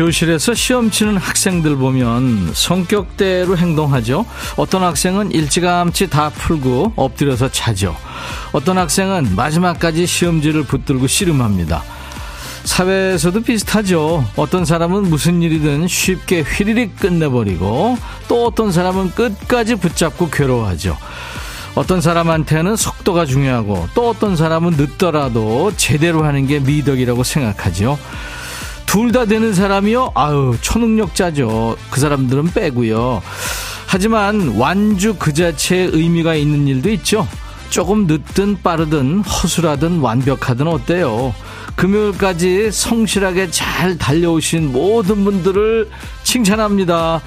[0.00, 4.24] 교실에서 시험 치는 학생들 보면 성격대로 행동하죠.
[4.56, 7.94] 어떤 학생은 일찌감치 다 풀고 엎드려서 자죠.
[8.52, 11.82] 어떤 학생은 마지막까지 시험지를 붙들고 씨름합니다.
[12.64, 14.26] 사회에서도 비슷하죠.
[14.36, 20.96] 어떤 사람은 무슨 일이든 쉽게 휘리릭 끝내버리고 또 어떤 사람은 끝까지 붙잡고 괴로워하죠.
[21.74, 27.98] 어떤 사람한테는 속도가 중요하고 또 어떤 사람은 늦더라도 제대로 하는 게 미덕이라고 생각하죠.
[28.90, 30.12] 둘 다 되는 사람이요?
[30.16, 31.76] 아유, 초능력자죠.
[31.92, 33.22] 그 사람들은 빼고요.
[33.86, 37.26] 하지만 완주 그 자체에 의미가 있는 일도 있죠.
[37.70, 41.32] 조금 늦든 빠르든 허술하든 완벽하든 어때요?
[41.76, 45.88] 금요일까지 성실하게 잘 달려오신 모든 분들을
[46.24, 47.20] 칭찬합니다.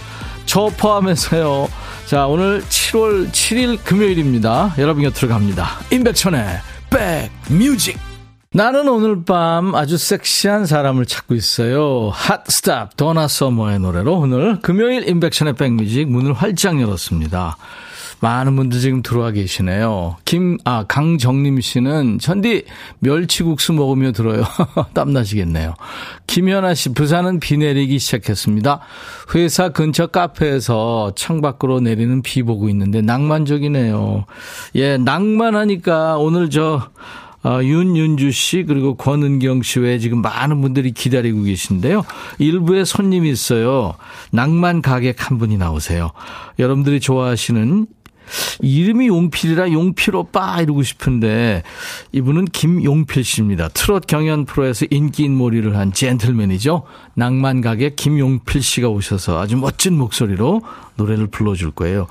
[0.46, 1.70] 저 포함해서요.
[2.08, 4.76] 자, 오늘 7월 7일 금요일입니다.
[4.80, 5.80] 여러분 곁으로 갑니다.
[5.92, 8.13] 임백천의 백뮤직.
[8.56, 12.12] 나는 오늘 밤 아주 섹시한 사람을 찾고 있어요.
[12.14, 17.58] Hot Stuff 도나 서머의 노래로 오늘 금요일 임백천의 백뮤직 문을 활짝 열었습니다.
[18.20, 20.18] 많은 분들 지금 들어와 계시네요.
[20.24, 22.66] 김, 아, 강정림 씨는 천디
[23.00, 24.44] 멸치국수 먹으며 들어요.
[24.94, 25.74] 땀나시겠네요.
[26.28, 28.82] 김현아 씨, 부산은 비 내리기 시작했습니다.
[29.34, 34.26] 회사 근처 카페에서 창밖으로 내리는 비 보고 있는데 낭만적이네요.
[34.76, 36.92] 예, 낭만하니까 오늘 저,
[37.44, 42.04] 어, 윤윤주 씨 그리고 권은경 씨 외에 지금 많은 분들이 기다리고 계신데요.
[42.40, 43.94] 일부에 손님이 있어요.
[44.32, 46.12] 낭만 가객 한 분이 나오세요.
[46.60, 47.88] 여러분들이 좋아하시는
[48.62, 51.64] 이름이 용필이라 용필 오빠 이러고 싶은데
[52.12, 53.70] 이분은 김용필 씨입니다.
[53.70, 56.84] 트롯 경연 프로에서 인기 인몰이를 한 젠틀맨이죠.
[57.16, 60.62] 낭만 가게 김용필 씨가 오셔서 아주 멋진 목소리로
[60.96, 62.08] 노래를 불러줄 거예요.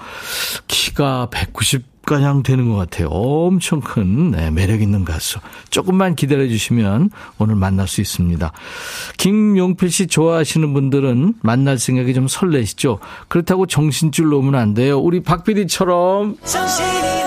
[0.68, 3.08] 키가 190 가량 되는 것 같아요.
[3.08, 5.38] 엄청 큰 네, 매력 있는 가수.
[5.70, 8.52] 조금만 기다려 주시면 오늘 만날 수 있습니다.
[9.18, 12.98] 김용필 씨 좋아하시는 분들은 만날 생각이 좀 설레시죠.
[13.28, 14.98] 그렇다고 정신줄 놓으면 안 돼요.
[14.98, 17.21] 우리 박 PD처럼 정신이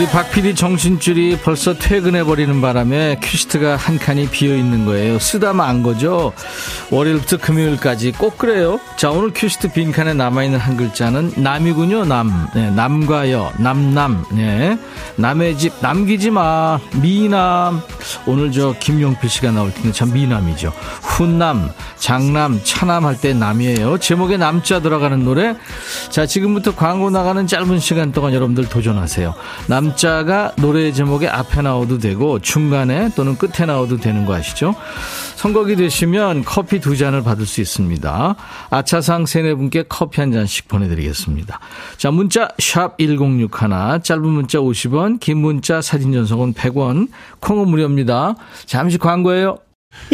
[0.00, 5.18] 우리 박 PD 정신줄이 벌써 퇴근해버리는 바람에 퀴스트가 한 칸이 비어있는 거예요.
[5.18, 6.32] 쓰다 만 거죠?
[6.90, 8.80] 월요일부터 금요일까지 꼭 그래요.
[8.96, 12.48] 자, 오늘 퀴스트 빈칸에 남아있는 한 글자는 남이군요, 남.
[12.54, 14.24] 네, 남과 여, 남남.
[14.32, 14.78] 네.
[15.16, 16.80] 남의 집, 남기지 마.
[17.02, 17.82] 미남.
[18.24, 20.72] 오늘 저 김용필 씨가 나올 텐데 참 미남이죠.
[21.02, 21.68] 훈남,
[21.98, 23.98] 장남, 차남 할 때 남이에요.
[23.98, 25.56] 제목에 남자 들어가는 노래.
[26.08, 29.34] 자, 지금부터 광고 나가는 짧은 시간 동안 여러분들 도전하세요.
[29.66, 34.74] 남 자가 노래 제목에 앞에 나와도 되고 중간에 또는 끝에 나와도 되는 거 아시죠?
[35.36, 38.34] 선곡이 되시면 커피 두 잔을 받을 수 있습니다.
[38.68, 41.60] 아차상 세네 분께 커피 한 잔씩 보내드리겠습니다.
[41.96, 47.08] 자, 문자 샵 1061, 짧은 문자 50원, 긴 문자 사진 전송은 100원,
[47.40, 48.34] 콩은 무료입니다.
[48.66, 49.56] 잠시 광고예요.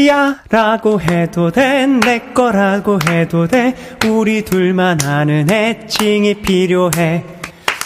[0.08, 3.74] 야 라고 해도 돼 내 거라고 해도 돼
[4.08, 7.24] 우리 둘만 아는 애칭이 필요해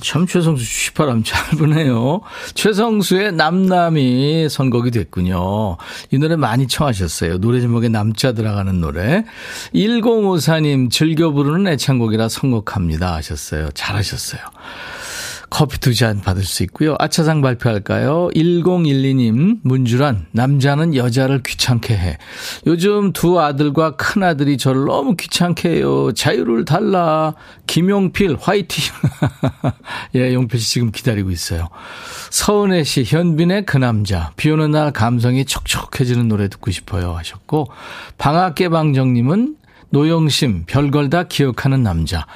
[0.00, 2.20] 참 최성수 휘파람 잘 부네요.
[2.54, 5.76] 최성수의 남남이 선곡이 됐군요.
[6.10, 7.38] 이 노래 많이 청하셨어요.
[7.38, 9.24] 노래 제목에 남자 들어가는 노래.
[9.74, 13.70] 1054님 즐겨 부르는 애창곡이라 선곡합니다 하셨어요.
[13.72, 14.40] 잘하셨어요.
[15.48, 16.96] 커피 두 잔 받을 수 있고요.
[16.98, 18.28] 아차상 발표할까요?
[18.34, 22.18] 1012님, 문주란, 남자는 여자를 귀찮게 해.
[22.66, 26.12] 요즘 두 아들과 큰 아들이 저를 너무 귀찮게 해요.
[26.12, 27.34] 자유를 달라.
[27.66, 28.84] 김용필, 화이팅.
[30.16, 31.68] 예, 용필 씨 지금 기다리고 있어요.
[32.30, 34.32] 서은혜 씨, 현빈의 그 남자.
[34.36, 37.16] 비 오는 날 감성이 촉촉해지는 노래 듣고 싶어요.
[37.16, 37.68] 하셨고,
[38.18, 39.56] 방학개방정님은
[39.90, 42.26] 노영심, 별걸 다 기억하는 남자.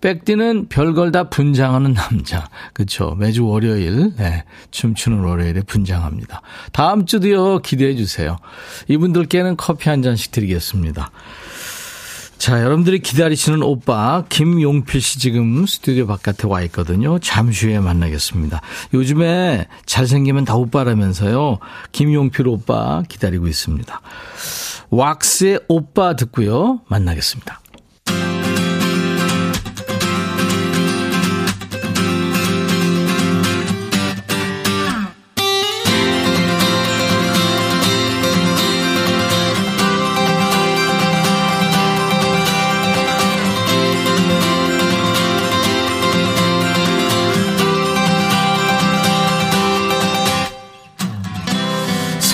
[0.00, 2.48] 백디는 별걸 다 분장하는 남자.
[2.72, 3.14] 그쵸.
[3.18, 4.44] 매주 월요일, 네.
[4.70, 6.42] 춤추는 월요일에 분장합니다.
[6.72, 8.38] 다음 주도요, 기대해 주세요.
[8.88, 11.10] 이분들께는 커피 한 잔씩 드리겠습니다.
[12.44, 17.18] 자, 여러분들이 기다리시는 오빠 김용필 씨 지금 스튜디오 바깥에 와 있거든요.
[17.18, 18.60] 잠시 후에 만나겠습니다.
[18.92, 21.58] 요즘에 잘생기면 다 오빠라면서요.
[21.92, 23.98] 김용필 오빠 기다리고 있습니다.
[24.90, 26.82] 왁스의 오빠 듣고요.
[26.86, 27.62] 만나겠습니다.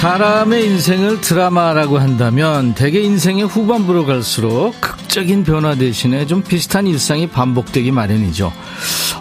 [0.01, 4.75] 사람의 인생을 드라마라고 한다면 대개 인생의 후반부로 갈수록
[5.11, 8.53] 극적인 변화 대신에 좀 비슷한 일상이 반복되기 마련이죠.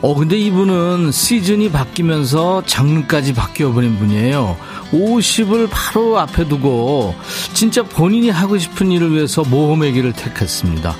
[0.03, 4.55] 어, 근데 이분은 시즌이 바뀌면서 장르까지 바뀌어버린 분이에요.
[4.91, 7.15] 50을 바로 앞에 두고
[7.53, 10.95] 진짜 본인이 하고 싶은 일을 위해서 모험의 길을 택했습니다.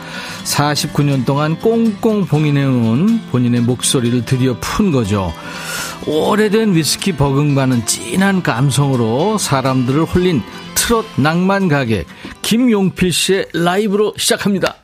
[0.46, 5.32] 49년 동안 꽁꽁 봉인해놓은 본인의 목소리를 드디어 푼 거죠.
[6.08, 10.42] 오래된 위스키 버금가는 진한 감성으로 사람들을 홀린
[10.90, 12.08] 트롯 낭만 가객
[12.42, 14.76] 김용필 씨의 라이브로 시작합니다.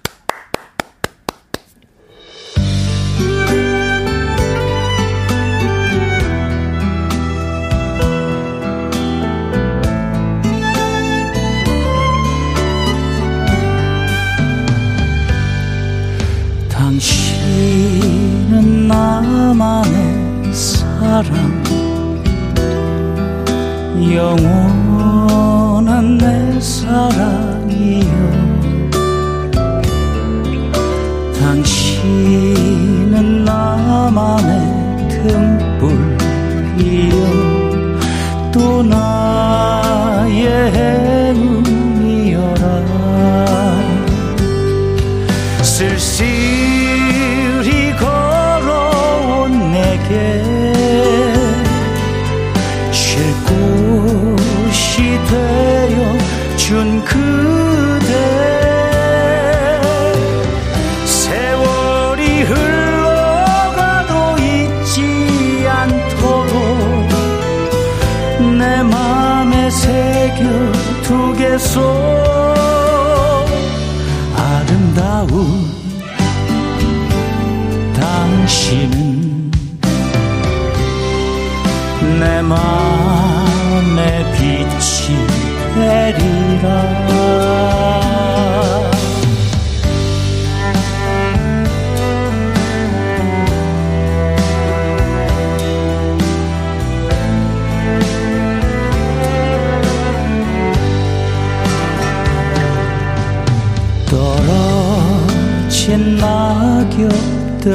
[105.86, 107.72] 떨어진 낙엽들마저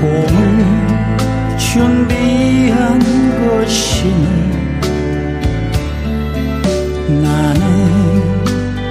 [0.00, 0.64] 봄을
[1.58, 2.98] 준비한
[3.46, 4.24] 것이니
[7.22, 7.58] 나는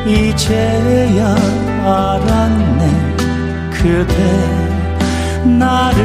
[0.05, 1.35] 이제야
[1.83, 2.81] 알았네.
[3.71, 4.15] 그대
[5.43, 5.95] 나를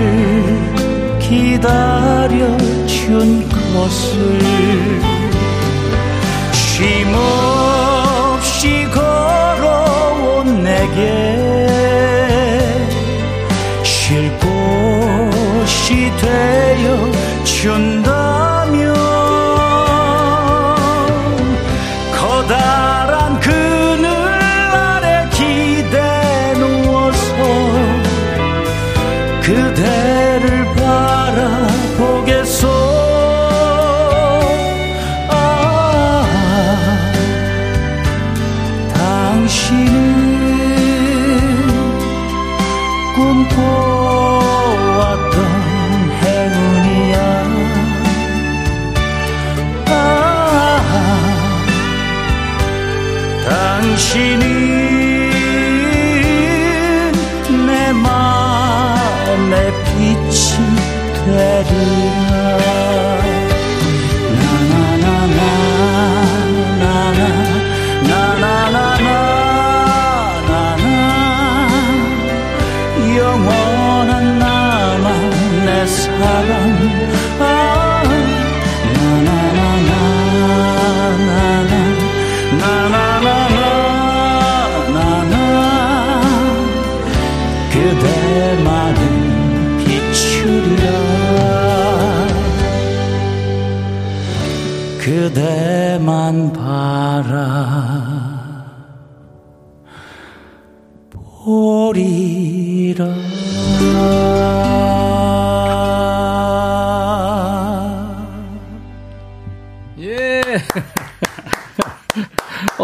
[1.21, 2.31] 기다려준
[3.75, 4.13] 것을.
[6.53, 7.52] 쉼없
[10.95, 11.69] 내게
[13.83, 17.13] 쉴 곳이 되어
[17.45, 18.22] 준다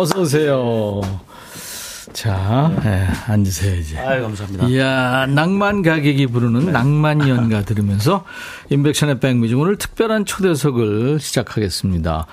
[0.08, 1.00] 어서 오세요.
[2.14, 3.98] 자, 예, 앉으세요 이제.
[3.98, 4.66] 아유 감사합니다.
[4.68, 6.72] 이야, 낭만 가객이 부르는 네.
[6.72, 8.24] 낭만 연가 들으면서
[8.70, 12.26] 인백션의 백뮤직 오늘 특별한 초대석을 시작하겠습니다.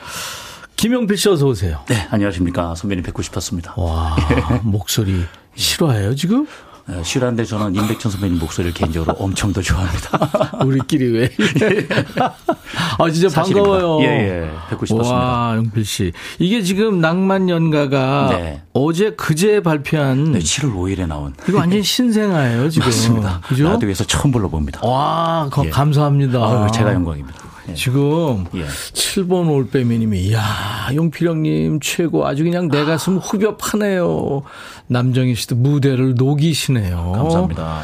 [0.77, 1.81] 김용필 씨 어서 오세요.
[1.87, 3.73] 네 안녕하십니까 선배님 뵙고 싶었습니다.
[3.77, 4.15] 와,
[4.63, 6.47] 목소리 실화예요 지금?
[6.87, 10.59] 어, 실한데 저는 임백천 선배님 목소리를 개인적으로 엄청 더 좋아합니다.
[10.63, 11.29] 우리끼리 왜?
[12.99, 13.69] 아 진짜 사실입니다.
[13.71, 14.03] 반가워요.
[14.03, 14.07] 예,
[14.43, 14.49] 예.
[14.69, 15.15] 뵙고 싶었습니다.
[15.19, 16.11] 와, 용필 씨.
[16.37, 18.61] 이게 지금 낭만 연가가 네.
[18.73, 22.87] 어제 그제 발표한 네, 7월 5일에 나온 이거 완전 신생아예요 지금.
[22.87, 23.41] 맞습니다.
[23.47, 23.63] 그죠?
[23.69, 24.87] 라디오에서 처음 불러봅니다.
[24.87, 25.69] 와, 거- 예.
[25.71, 26.39] 감사합니다.
[26.39, 27.44] 아유, 제가 영광입니다.
[27.69, 27.73] 예.
[27.73, 28.65] 지금 예.
[28.65, 34.43] 7번 올빼미님이 이야 용필 형님 최고 아주 그냥 내 가슴 후벼 파네요.
[34.87, 37.13] 남정희 씨도 무대를 녹이시네요.
[37.15, 37.81] 감사합니다.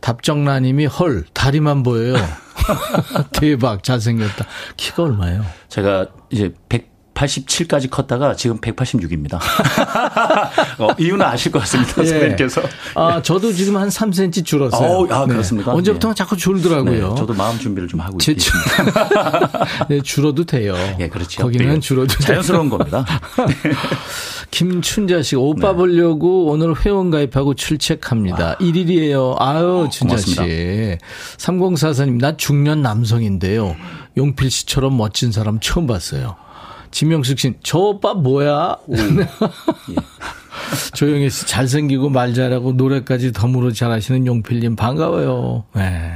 [0.00, 2.14] 답정라님이 헐 다리만 보여요.
[3.32, 4.46] 대박 잘생겼다.
[4.76, 5.44] 키가 얼마예요?
[5.68, 6.52] 제가 이제
[7.14, 9.38] 187까지 컸다가 지금 186입니다.
[10.78, 12.02] 어, 이유는 아실 것 같습니다.
[12.02, 12.06] 예.
[12.06, 12.62] 선배님께서.
[12.94, 14.88] 아 저도 지금 한 3cm 줄었어요.
[14.88, 15.72] 어우, 아, 그렇습니까?
[15.72, 16.14] 언제부터 예.
[16.14, 17.08] 자꾸 줄더라고요.
[17.10, 19.86] 네, 저도 마음 준비를 좀 하고 제 있습니다.
[19.88, 20.74] 네, 줄어도 돼요.
[21.00, 21.42] 예, 그렇죠.
[21.42, 21.80] 거기는 예.
[21.80, 22.14] 줄어도.
[22.14, 23.04] 자연스러운 겁니다.
[24.50, 25.76] 김춘자 씨, 오빠 네.
[25.76, 28.56] 보려고 오늘 회원 가입하고 출첵합니다.
[28.58, 29.36] 1일이에요.
[29.40, 30.36] 아유, 춘자 씨.
[30.36, 31.04] 고맙습니다.
[31.38, 33.74] 3044님, 나 중년 남성인데요.
[34.16, 36.36] 용필 씨처럼 멋진 사람 처음 봤어요.
[36.94, 38.76] 지명숙 씨, 저 오빠 뭐야?
[38.92, 39.96] 예.
[40.94, 45.64] 조영희 씨, 잘생기고 말 잘하고 노래까지 덤으로 잘하시는 용필님 반가워요.
[45.74, 46.12] 네.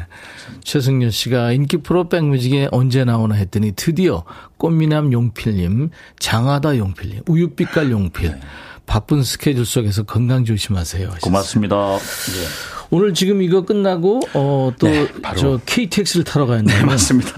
[0.63, 4.23] 최승윤 씨가 인기 프로 백뮤직에 언제 나오나 했더니 드디어
[4.59, 8.31] 꽃미남 용필님, 장하다 용필님, 우유빛깔 용필.
[8.31, 8.41] 네.
[8.87, 11.09] 바쁜 스케줄 속에서 건강 조심하세요.
[11.09, 11.21] 하셨어요.
[11.21, 11.77] 고맙습니다.
[11.77, 12.78] 예.
[12.91, 15.37] 오늘 지금 이거 끝나고 어또 네, 바로.
[15.39, 16.87] 저 KTX를 타러 가야 네, 되나요?
[16.87, 17.33] 맞습니다.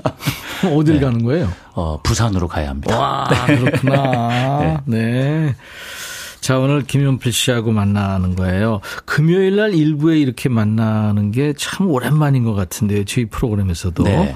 [0.77, 1.51] 어딜 가는 거예요?
[1.75, 2.99] 어, 부산으로 가야 합니다.
[2.99, 4.83] 와, 그렇구나.
[4.87, 5.55] 네.
[6.41, 8.81] 자, 오늘 김용필 씨하고 만나는 거예요.
[9.05, 13.05] 금요일 날 일부에 이렇게 만나는 게 참 오랜만인 것 같은데요.
[13.05, 14.03] 저희 프로그램에서도.
[14.05, 14.35] 네.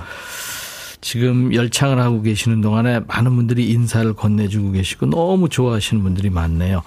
[1.00, 6.83] 지금 열창을 하고 계시는 동안에 많은 분들이 인사를 건네주고 계시고 너무 좋아하시는 분들이 많네요.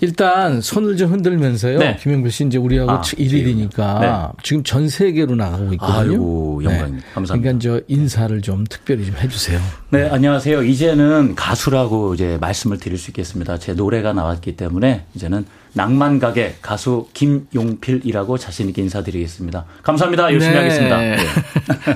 [0.00, 1.78] 일단 손을 좀 흔들면서요.
[1.78, 1.96] 네.
[2.00, 4.12] 김용필 씨 이제 우리하고 아, 1일이니까 네.
[4.42, 6.12] 지금 전 세계로 나가고 있거든요.
[6.12, 7.06] 아이고, 영광입니다.
[7.14, 7.58] 감사합니다.
[7.58, 9.60] 그러니까 저 인사를 좀 특별히 좀 해주세요.
[9.90, 10.62] 네, 안녕하세요.
[10.62, 13.58] 이제는 가수라고 이제 말씀을 드릴 수 있겠습니다.
[13.58, 19.64] 제 노래가 나왔기 때문에 이제는 낭만 가게 가수 김용필이라고 자신 있게 인사드리겠습니다.
[19.82, 20.32] 감사합니다.
[20.32, 20.58] 열심히 네.
[20.58, 20.96] 하겠습니다.
[21.00, 21.16] 네.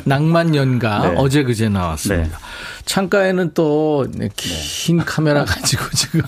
[0.04, 1.14] 낭만 연가 네.
[1.18, 2.28] 어제 그제 나왔습니다.
[2.38, 2.44] 네.
[2.86, 4.06] 창가에는 또
[4.36, 6.22] 긴 카메라 가지고 지금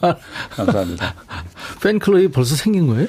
[0.00, 0.18] 막
[0.50, 1.14] 감사합니다.
[1.82, 3.08] 팬클럽이 벌써 생긴 거예요?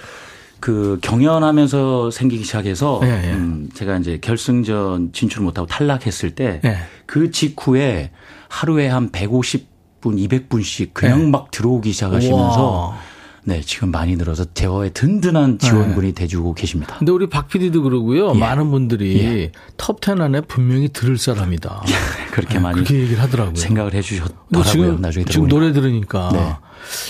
[0.60, 3.34] 그 경연하면서 생기기 시작해서 예, 예.
[3.34, 7.32] 음, 제가 이제 결승전 진출 못하고 탈락했을 때그 예.
[7.32, 8.12] 직후에
[8.48, 9.66] 하루에 한 150분,
[10.04, 11.26] 200분씩 그냥 예.
[11.30, 13.13] 막 들어오기 시작하시면서 우와.
[13.46, 16.96] 네 지금 많이 늘어서 제어의 든든한 지원군이 돼주고 계십니다.
[16.98, 18.34] 근데 우리 박 PD도 그러고요.
[18.36, 18.40] 예.
[18.40, 19.52] 많은 분들이 예.
[19.78, 21.84] 톱10 안에 분명히 들을 사람이다.
[22.32, 23.56] 그렇게 네, 많이 그렇게 얘기를 하더라고요.
[23.56, 24.64] 생각을 해주셨더라고요.
[24.64, 25.48] 지금, 나중에 지금.
[25.50, 26.56] 노래 들으니까 네.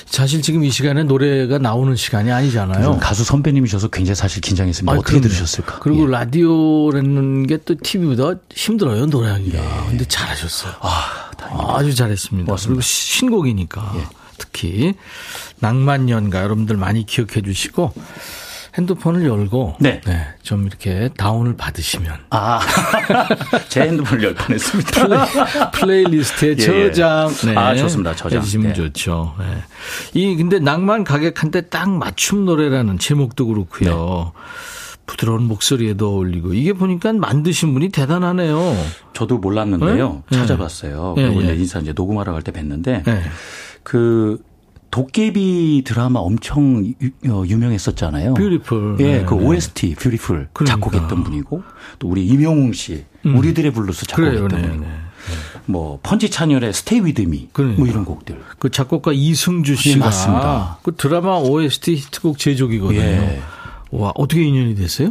[0.05, 2.83] 사실 지금 이 시간에 노래가 나오는 시간이 아니잖아요.
[2.83, 4.91] 좀 가수 선배님이셔서 굉장히 사실 긴장했습니다.
[4.91, 5.27] 아니, 어떻게 그럼요.
[5.29, 5.79] 들으셨을까?
[5.79, 6.11] 그리고 예.
[6.11, 9.85] 라디오라는 게 또 TV보다 힘들어요, 노래하기가.
[9.87, 10.73] 근데 잘하셨어요.
[10.81, 12.45] 아, 주 잘했습니다.
[12.45, 12.67] 고맙습니다.
[12.69, 13.93] 그리고 신곡이니까
[14.53, 14.93] 특히
[15.59, 17.93] 낭만연가 여러분들 많이 기억해 주시고
[18.75, 20.01] 핸드폰을 열고 네.
[20.41, 22.59] 좀 이렇게 다운을 받으시면 아,
[23.69, 25.69] 제 핸드폰을 열 뻔했습니다.
[25.71, 27.55] 플레이, 리스트에 예, 저장 네.
[27.55, 28.15] 아, 좋습니다.
[28.15, 28.39] 저장.
[28.39, 28.73] 해 주시면 네.
[28.73, 29.35] 좋죠.
[29.39, 29.45] 네.
[30.13, 34.31] 이 근데 낭만 가객한테 딱 맞춤 노래라는 제목도 그렇고요.
[34.35, 34.41] 네.
[35.05, 38.75] 부드러운 목소리에도 어울리고 이게 보니까 만드신 분이 대단하네요.
[39.13, 40.23] 저도 몰랐는데요.
[40.31, 40.38] 네?
[40.38, 41.15] 찾아봤어요.
[41.17, 41.53] 예, 그리고 예.
[41.55, 43.21] 인사 이제 녹음하러 갈 때 뵀는데 네.
[43.83, 44.41] 그
[44.91, 48.35] 도깨비 드라마 엄청 유, 어, 유명했었잖아요.
[48.35, 48.97] Beautiful.
[48.99, 49.45] 예, 네, 그 네.
[49.45, 50.65] OST Beautiful 그러니까.
[50.65, 51.63] 작곡했던 분이고
[51.99, 54.91] 또 우리 임영웅 씨 우리들의 블루스 작곡했던 그래요, 네, 분이고 네.
[55.65, 57.79] 뭐 펀치 찬열의 Stay With Me 그러니까.
[57.79, 58.39] 뭐 이런 곡들.
[58.59, 60.77] 그 작곡가 이승주 씨가 예, 맞습니다.
[60.83, 63.01] 그 드라마 OST 히트곡 제조기거든요.
[63.01, 63.41] 예.
[63.91, 65.09] 와 어떻게 인연이 됐어요?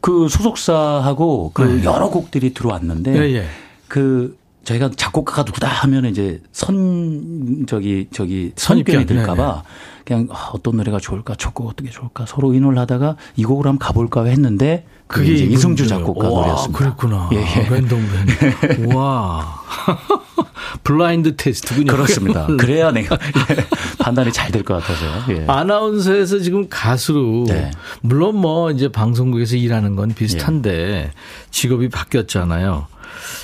[0.00, 1.84] 그 소속사하고 그 네.
[1.84, 3.46] 여러 곡들이 들어왔는데 예, 예.
[3.88, 8.94] 그 저희가 작곡가가 누구다 하면 이제 선 저기 저기 선입견.
[8.94, 9.62] 선입견이 들까봐
[10.04, 14.24] 그냥 아, 어떤 노래가 좋을까 좋고 어떻게 좋을까 서로 의논을 하다가 이 곡을 한번 가볼까
[14.24, 15.86] 했는데 그게 이제 이승주.
[15.86, 16.78] 작곡가 와, 노래였습니다.
[16.78, 17.30] 그랬구나.
[17.32, 17.68] 예, 예.
[17.68, 18.86] 랜덤 밴드.
[18.96, 19.62] 와.
[20.82, 21.92] 블라인드 테스트군요.
[21.92, 22.46] 그렇습니다.
[22.56, 23.16] 그래야 내가
[23.50, 23.66] 예,
[23.98, 25.36] 판단이 잘 될 것 같아서요.
[25.36, 25.44] 예.
[25.46, 27.70] 아나운서에서 지금 가수로 네.
[28.00, 31.10] 물론 뭐 이제 방송국에서 일하는 건 비슷한데
[31.50, 32.86] 직업이 바뀌었잖아요.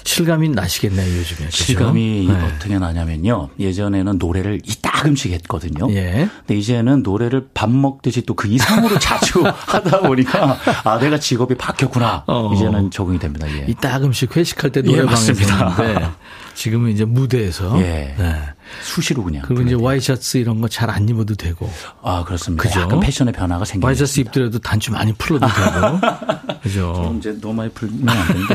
[0.05, 1.47] 실감이 나시겠네요 요즘에.
[1.47, 1.65] 그죠?
[1.65, 2.35] 실감이 네.
[2.35, 3.51] 어떻게 나냐면요.
[3.59, 5.91] 예전에는 노래를 이따금씩 했거든요.
[5.93, 6.29] 예.
[6.47, 12.25] 근데 이제는 노래를 밥 먹듯이 또 그 이상으로 자주 하다 보니까 아 내가 직업이 바뀌었구나.
[12.27, 12.53] 어.
[12.55, 13.47] 이제는 적응이 됩니다.
[13.51, 13.67] 예.
[13.69, 15.77] 이따금씩 회식할 때 예, 노래방에서 맞습니다.
[16.61, 18.15] 지금은 이제 무대에서 예.
[18.19, 18.35] 네.
[18.83, 19.43] 수시로 그냥.
[19.47, 19.75] 그리고 이제.
[19.75, 21.71] 와이셔츠 이런 거 잘 안 입어도 되고
[22.03, 22.63] 아 그렇습니다.
[22.63, 22.81] 그죠?
[22.83, 26.01] 약간 패션의 변화가 생기는 와이셔츠 입더라도 단추 많이 풀어도 되고
[26.63, 27.15] 그죠?
[27.19, 28.55] 이제 너무 많이 풀면 안 되는데.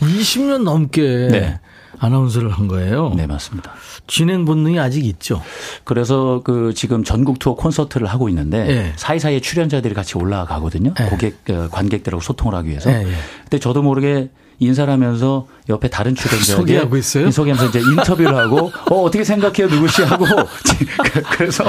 [0.00, 1.60] 20년 넘게 네.
[1.98, 3.12] 아나운서를 한 거예요.
[3.16, 3.72] 네 맞습니다.
[4.08, 5.40] 진행 본능이 아직 있죠.
[5.84, 8.92] 그래서 그 지금 전국 투어 콘서트를 하고 있는데 예.
[8.96, 10.92] 사이사이에 출연자들이 같이 올라가거든요.
[11.00, 11.04] 예.
[11.04, 12.90] 고객 어, 관객들하고 소통을 하기 위해서.
[12.90, 13.12] 예, 예.
[13.42, 17.30] 근데 저도 모르게 인사를 하면서 옆에 다른 출연자에게 소개하고 있어요?
[17.30, 20.24] 소개하면서 이제 인터뷰를 하고 어 어떻게 생각해요 누구시 하고
[21.12, 21.64] 그- 그래서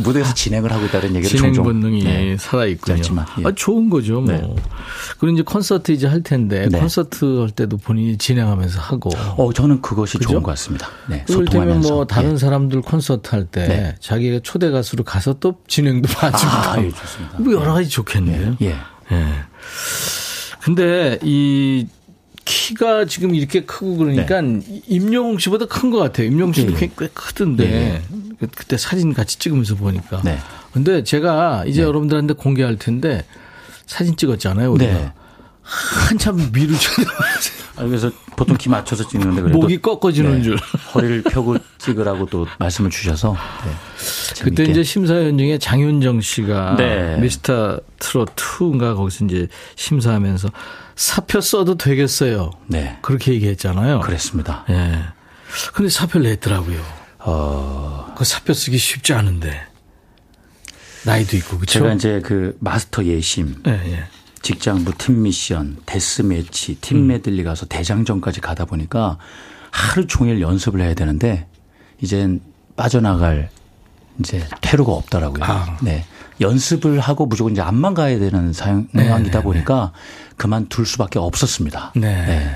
[0.00, 2.36] 무대에서 진행을 하고 있다는 얘기를 진행 종종 본능이 네.
[2.38, 2.96] 살아 있군요.
[2.96, 3.42] 짧지만, 예.
[3.46, 4.32] 아, 좋은 거죠, 뭐.
[4.32, 4.54] 네.
[5.18, 6.78] 그리고 이제 콘서트 이제 할 텐데 네.
[6.78, 9.10] 콘서트 할 때도 본인이 진행하면서 하고.
[9.36, 10.30] 어 저는 그것이 그죠?
[10.30, 10.88] 좋은 것 같습니다.
[11.08, 12.36] 네, 소통하면서 뭐 다른 예.
[12.36, 13.94] 사람들 콘서트 할때 네.
[14.00, 17.38] 자기가 초대 가수로 가서 또 진행도 봐주고 아, 예, 좋습니다.
[17.38, 18.56] 뭐 여러 가지 좋겠네요.
[18.62, 18.74] 예.
[19.12, 19.24] 예.
[20.60, 21.86] 근데 이
[22.68, 24.40] 키가 지금 이렇게 크고 그러니까
[24.86, 26.26] 임영웅 씨보다 큰 것 같아요.
[26.28, 26.82] 임영웅 씨도 네.
[26.82, 26.90] 예.
[26.98, 28.02] 꽤 크던데
[28.40, 30.22] 그- 그때 사진 같이 찍으면서 보니까.
[30.24, 30.38] 네.
[30.72, 33.24] 근데 제가 이제 여러분들한테 공개할 텐데
[33.86, 34.72] 사진 찍었잖아요.
[34.72, 35.12] 우리가.
[35.64, 36.08] 네.
[36.08, 37.64] 한참 미루 쳐다봤어요.
[37.76, 40.42] 아, 그래서 보통 키 맞춰서 찍는데 그래도 목이 꺾어지는 네.
[40.42, 40.58] 줄.
[40.94, 44.42] 허리를 펴고 찍으라고 또 말씀을 주셔서 네.
[44.42, 44.64] 그때.
[44.64, 47.16] 이제 심사위원 중에 장윤정 씨가 네.
[47.18, 50.48] 미스터 트롯 2인가 거기서 이제 심사하면서
[50.96, 52.50] 사표 써도 되겠어요.
[52.68, 54.00] 네 그렇게 얘기했잖아요.
[54.00, 54.64] 그랬습니다.
[54.70, 55.02] 예.
[55.72, 56.80] 근데 사표를 냈더라고요.
[57.18, 59.60] 어 그 사표 쓰기 쉽지 않은데.
[61.04, 61.80] 나이도 있고, 그쵸?
[61.80, 64.04] 제가 이제 그 마스터 예심, 예, 예.
[64.44, 67.06] 직장부 팀 미션, 데스 매치, 팀 음.
[67.06, 69.16] 메들리 가서 대장전까지 가다 보니까
[69.70, 71.46] 하루 종일 연습을 해야 되는데
[72.02, 72.40] 이젠
[72.76, 73.48] 빠져나갈
[74.20, 75.44] 이제 퇴로가 없더라고요.
[75.44, 75.78] 아.
[75.80, 76.04] 네.
[76.42, 79.92] 연습을 하고 무조건 이제 앞만 가야 되는 상황이다 네, 네, 보니까
[80.36, 81.92] 그만둘 수밖에 없었습니다.
[81.96, 82.54] 네.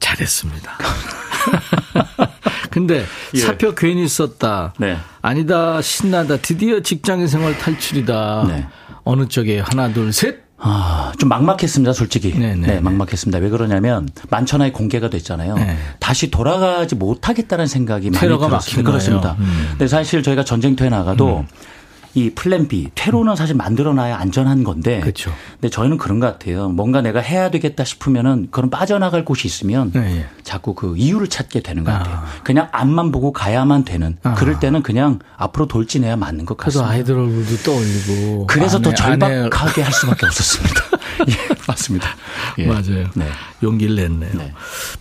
[0.00, 0.72] 잘했습니다.
[2.70, 3.38] 근데 예.
[3.38, 4.74] 사표 괜히 썼다.
[4.78, 4.96] 네.
[5.22, 6.38] 아니다, 신나다.
[6.38, 8.44] 드디어 직장 생활 탈출이다.
[8.48, 8.66] 네.
[9.04, 10.47] 어느 쪽에 하나, 둘, 셋.
[10.60, 12.34] 아, 좀 막막했습니다, 솔직히.
[12.36, 13.38] 네, 네, 네, 막막했습니다.
[13.38, 15.54] 왜 그러냐면 만천하에 공개가 됐잖아요.
[15.54, 15.76] 네.
[16.00, 18.90] 다시 돌아가지 못하겠다는 생각이 많이 들었습니다.
[18.90, 19.36] 그렇습니다.
[19.38, 19.66] 음.
[19.70, 21.46] 근데 사실 저희가 전쟁터에 나가도
[22.14, 25.00] 이 플랜 B, 퇴로는 사실 만들어놔야 안전한 건데.
[25.00, 25.32] 그렇죠.
[25.52, 26.68] 근데 저희는 그런 것 같아요.
[26.68, 30.26] 뭔가 내가 해야 되겠다 싶으면은 그런 빠져나갈 곳이 있으면 네, 예.
[30.42, 32.16] 자꾸 그 이유를 찾게 되는 것 같아요.
[32.16, 32.26] 아.
[32.42, 34.16] 그냥 앞만 보고 가야만 되는.
[34.22, 34.34] 아.
[34.34, 36.94] 그럴 때는 그냥 앞으로 돌진해야 맞는 것 그래서 같습니다.
[36.98, 38.46] 아이들 얼굴도 떠올리고.
[38.46, 40.80] 그래서 더 아내, 아내 절박하게 할 수밖에 없었습니다.
[41.28, 41.32] 예,
[41.68, 42.08] 맞습니다.
[42.58, 42.66] 예.
[42.66, 43.06] 맞아요.
[43.14, 43.28] 네.
[43.62, 44.32] 용기를 냈네요.
[44.34, 44.52] 네.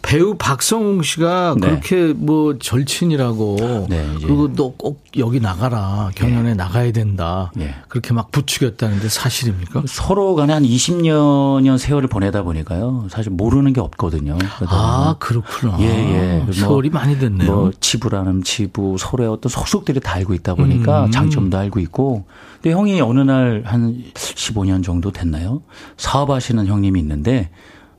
[0.02, 1.68] 배우 박성웅 씨가 네.
[1.68, 4.06] 그렇게 뭐 절친이라고 네.
[4.22, 7.74] 그리고 너 꼭 여기 나가라 경연에 나가야 된다 예.
[7.88, 9.84] 그렇게 막 부추겼다는데 사실입니까?
[9.88, 13.08] 서로 간에 한 20년여 세월을 보내다 보니까요.
[13.10, 14.38] 사실 모르는 게 없거든요.
[14.68, 15.78] 아 그렇구나.
[15.80, 16.38] 예, 예.
[16.44, 17.52] 뭐, 세월이 많이 됐네요.
[17.52, 21.12] 뭐 치부라는 치부, 서로의 어떤 속속들이 다 알고 있다 보니까 음.
[21.12, 22.26] 장점도 알고 있고.
[22.62, 25.62] 근데 형이 어느 날 한 15년 정도 됐나요?
[25.98, 27.50] 사업하시는 형님이 있는데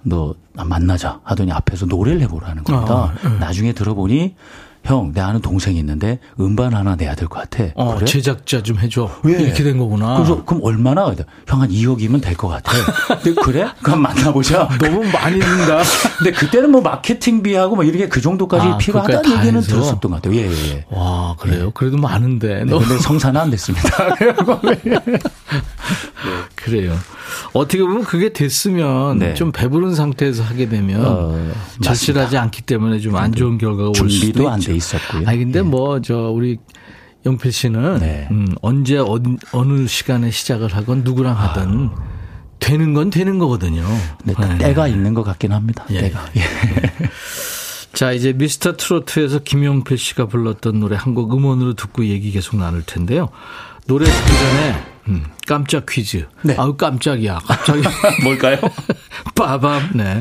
[0.02, 2.94] 너 만나자 하더니 앞에서 노래를 해보라는 겁니다.
[2.94, 3.38] 아, 예.
[3.38, 4.34] 나중에 들어보니
[4.84, 7.64] 형, 내 아는 동생이 있는데 음반 하나 내야 될 것 같아.
[7.74, 8.06] 어, 그래?
[8.06, 9.10] 제작자 좀 해줘.
[9.26, 9.32] 예.
[9.32, 10.14] 이렇게 된 거구나.
[10.16, 11.12] 그래서 그럼 얼마나?
[11.46, 12.72] 형 한 2억이면 될 것 같아.
[13.20, 13.66] 근데 그래?
[13.82, 14.68] 그럼 만나보자.
[14.80, 15.82] 너무 많이 든다.
[16.18, 19.68] 근데 그때는 뭐 마케팅비하고 뭐 이렇게 그 정도까지 아, 필요하다는 그것까지 다 얘기는 해서?
[19.72, 20.34] 들었었던 것 같아요.
[20.40, 20.68] 예, 예.
[20.70, 20.84] 예.
[20.90, 21.70] 와 그래요?
[21.72, 22.60] 그래도 많은데.
[22.60, 23.88] 네, 너무 근데 성사는 안 됐습니다.
[26.54, 26.94] 그래요.
[27.52, 29.34] 어떻게 보면 그게 됐으면 네.
[29.34, 34.08] 좀 배부른 상태에서 하게 되면 어, 절실하지 않기 때문에 좀 안 좋은 결과가 올 수도
[34.08, 34.50] 준비도 있죠.
[34.50, 35.22] 안돼 있었고요.
[35.26, 35.62] 아니 근데 예.
[35.62, 36.58] 뭐저 우리
[37.26, 38.28] 영필 씨는 네.
[38.30, 39.18] 음, 언제 어,
[39.52, 41.90] 어느 시간에 시작을 하건 누구랑 하든
[42.60, 43.84] 되는 건 되는 거거든요.
[44.24, 44.58] 네, 딱 네.
[44.58, 45.84] 때가 있는 것 같긴 합니다.
[45.90, 46.00] 예.
[46.02, 46.20] 때가.
[46.36, 46.42] 예.
[47.92, 52.82] 자, 이제 미스터 트로트에서 김용필 씨가 불렀던 노래 한 곡 음원으로 듣고 얘기 계속 나눌
[52.82, 53.28] 텐데요.
[53.86, 56.26] 노래 듣기 전에 음, 깜짝 퀴즈.
[56.42, 56.54] 네.
[56.58, 57.38] 아우 깜짝이야.
[57.44, 57.82] 갑자기
[58.22, 58.58] 뭘까요?
[59.34, 59.90] 빠밤.
[59.94, 60.20] 네.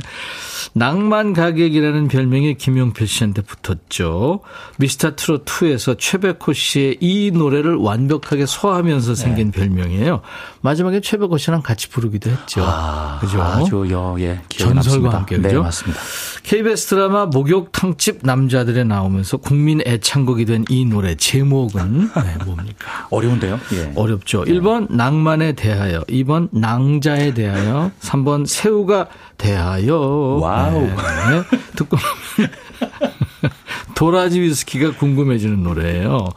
[0.73, 4.41] 낭만 가객이라는 별명이 김용필 씨한테 붙었죠.
[4.77, 9.59] 미스터 트롯 2에서 최백호 씨의 이 노래를 완벽하게 소화하면서 생긴 네.
[9.59, 10.21] 별명이에요.
[10.61, 12.61] 마지막에 최백호 씨랑 같이 부르기도 했죠.
[12.63, 13.41] 아, 그죠?
[13.41, 15.47] 아주 여, 예, 전설과 함께 그죠?
[15.47, 15.99] 네, 맞습니다.
[16.43, 23.07] KBS 드라마 목욕탕집 남자들에 나오면서 국민 애창곡이 된 이 노래 제목은 네, 뭡니까?
[23.09, 23.59] 어려운데요?
[23.73, 23.91] 예.
[23.95, 24.43] 어렵죠.
[24.43, 30.39] 1번 낭만에 대하여, 2번 낭자에 대하여, 3번 새우가 대하여.
[30.41, 30.81] 와 우.
[30.81, 31.43] 네.
[31.75, 31.97] 듣고
[33.95, 36.27] 도라지 위스키가 궁금해지는 노래예요.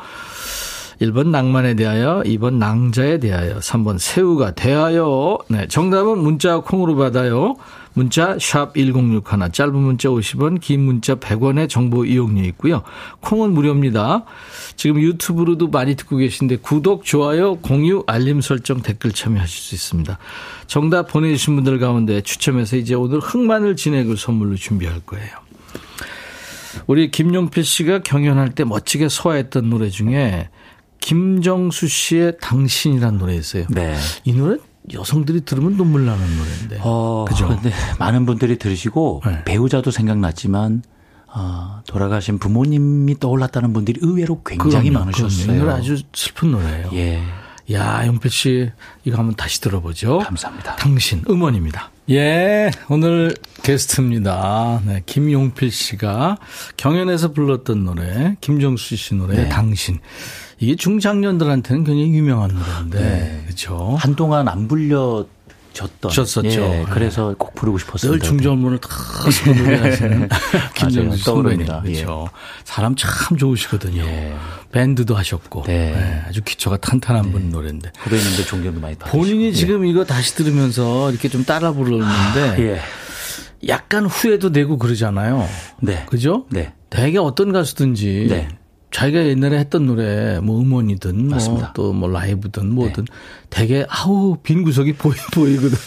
[1.01, 5.39] 1번 낭만에 대하여, 2번 낭자에 대하여, 3번 새우가 대하여.
[5.49, 7.57] 네, 정답은 문자 콩으로 받아요.
[7.93, 12.83] 문자 샵 1061, 짧은 문자 50원, 긴 문자 100원의 정보 이용료 있고요.
[13.21, 14.25] 콩은 무료입니다.
[14.77, 20.19] 지금 유튜브로도 많이 듣고 계신데 구독, 좋아요, 공유, 알림 설정, 댓글 참여하실 수 있습니다.
[20.67, 25.29] 정답 보내주신 분들 가운데 추첨해서 이제 오늘 흑마늘 진액을 선물로 준비할 거예요.
[26.87, 30.49] 우리 김용필 씨가 경연할 때 멋지게 소화했던 노래 중에
[31.01, 33.67] 김정수 씨의 당신이란 노래 있어요.
[33.71, 33.97] 네.
[34.25, 34.59] 이 노래
[34.93, 36.79] 여성들이 들으면 눈물 나는 노래인데.
[36.83, 37.49] 어, 그죠?
[37.49, 39.45] 근데 많은 분들이 들으시고 네.
[39.45, 40.83] 배우자도 생각났지만
[41.33, 45.47] 어, 돌아가신 부모님이 떠올랐다는 분들이 의외로 굉장히 그럼요, 많으셨어요.
[45.47, 45.61] 그럼요.
[45.65, 46.91] 노래 아주 슬픈 노래예요.
[46.95, 47.23] 예.
[47.73, 48.71] 야, 용필 씨
[49.05, 50.19] 이거 한번 다시 들어보죠.
[50.19, 50.75] 감사합니다.
[50.77, 51.91] 당신 음원입니다.
[52.11, 54.83] 예, 오늘 게스트입니다.
[54.85, 56.39] 네, 김용필 씨가
[56.77, 59.49] 경연에서 불렀던 노래, 김정수 씨 노래, 네.
[59.49, 60.01] 당신.
[60.61, 63.43] 이게 중장년들한테는 굉장히 유명한 노래인데, 네.
[63.47, 63.97] 그렇죠.
[63.99, 65.27] 한동안 안 불려
[65.73, 66.11] 졌던.
[66.11, 66.49] 졌었죠.
[66.49, 68.13] 예, 그래서 꼭 부르고 싶었어요.
[68.13, 68.89] 늘 중절문을 다
[69.31, 70.29] 쓰고 노래하시는
[70.75, 71.67] 김정수 선배님.
[71.67, 72.25] 그렇죠.
[72.27, 72.39] 예.
[72.65, 74.03] 사람 참 좋으시거든요.
[74.03, 74.35] 예.
[74.73, 75.93] 밴드도 하셨고 네.
[75.93, 77.33] 네, 아주 기초가 탄탄한 네.
[77.33, 77.93] 분 노래인데.
[77.99, 79.17] 후배님들 존경도 많이 받으시고.
[79.17, 79.53] 본인이 예.
[79.53, 82.81] 지금 이거 다시 들으면서 이렇게 좀 따라 부르는데 아, 예.
[83.69, 85.49] 약간 후회도 되고 그러잖아요.
[85.81, 86.05] 네.
[86.07, 86.47] 그죠?
[86.51, 86.73] 네.
[86.91, 88.49] 되게 어떤 가수든지 네.
[88.91, 93.17] 자기가 옛날에 했던 노래 뭐 음원이든 뭐또뭐 라이브든 뭐든 네.
[93.49, 95.79] 되게 아우 빈 구석이 보이 보이거든요.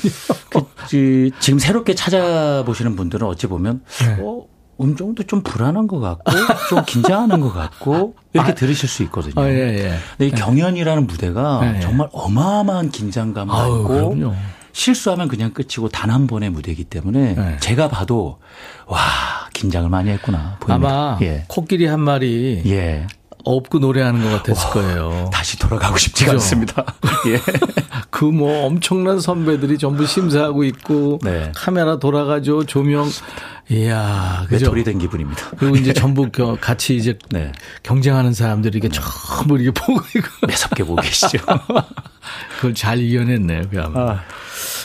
[0.89, 4.17] 그, 지금 새롭게 찾아보시는 분들은 어찌 보면 네.
[4.21, 4.45] 어
[4.81, 6.31] 음정도 좀 불안한 것 같고
[6.69, 9.43] 좀 긴장하는 것 같고 이렇게 아, 들으실 수 있거든요.
[9.43, 9.93] 아, 예, 예.
[10.17, 11.79] 근데 이 경연이라는 무대가 예, 예.
[11.81, 14.15] 정말 어마어마한 긴장감을 갖고
[14.73, 17.57] 실수하면 그냥 끝이고 단 한 번의 무대이기 때문에 네.
[17.59, 18.37] 제가 봐도
[18.85, 18.99] 와
[19.53, 20.57] 긴장을 많이 했구나.
[20.59, 20.89] 보입니다.
[20.89, 21.45] 아마 예.
[21.47, 23.07] 코끼리 한 마리 예.
[23.45, 25.29] 업고 노래하는 것 같았을 와, 거예요.
[25.33, 26.43] 다시 돌아가고 싶지가 그죠?
[26.43, 26.83] 않습니다.
[27.27, 27.39] 예.
[28.09, 31.51] 그 뭐 엄청난 선배들이 전부 심사하고 있고 네.
[31.55, 33.09] 카메라 돌아가죠 조명.
[33.71, 34.65] 이야, 그죠?
[34.65, 35.51] 돌이 된 기분입니다.
[35.57, 37.51] 그리고 이제 전부 같이 이제 네.
[37.81, 38.99] 경쟁하는 사람들이 이게 네.
[38.99, 41.37] 전부 이렇게 보고 있고 매섭게 보고 계시죠.
[42.57, 44.09] 그걸 잘 이겨냈네요, 그야말로.
[44.11, 44.23] 아.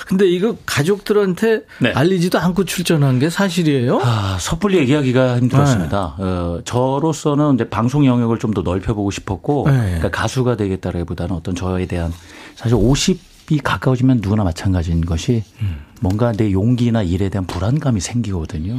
[0.09, 1.93] 근데 이거 가족들한테 네.
[1.93, 4.01] 알리지도 않고 출전한 게 사실이에요?
[4.03, 6.15] 아, 섣불리 얘기하기가 힘들었습니다.
[6.19, 6.25] 네.
[6.25, 9.77] 어, 저로서는 이제 방송 영역을 좀 더 넓혀보고 싶었고, 네.
[9.77, 12.11] 그러니까 가수가 되겠다라기보다는 어떤 저에 대한
[12.57, 15.85] 사실 50이 가까워지면 누구나 마찬가지인 것이 음.
[16.01, 18.79] 뭔가 내 용기나 일에 대한 불안감이 생기거든요.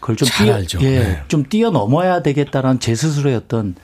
[0.00, 0.80] 그걸 좀 뛰어, 알죠.
[0.82, 1.22] 예, 네.
[1.28, 3.76] 좀 뛰어넘어야 되겠다라는 제 스스로의 어떤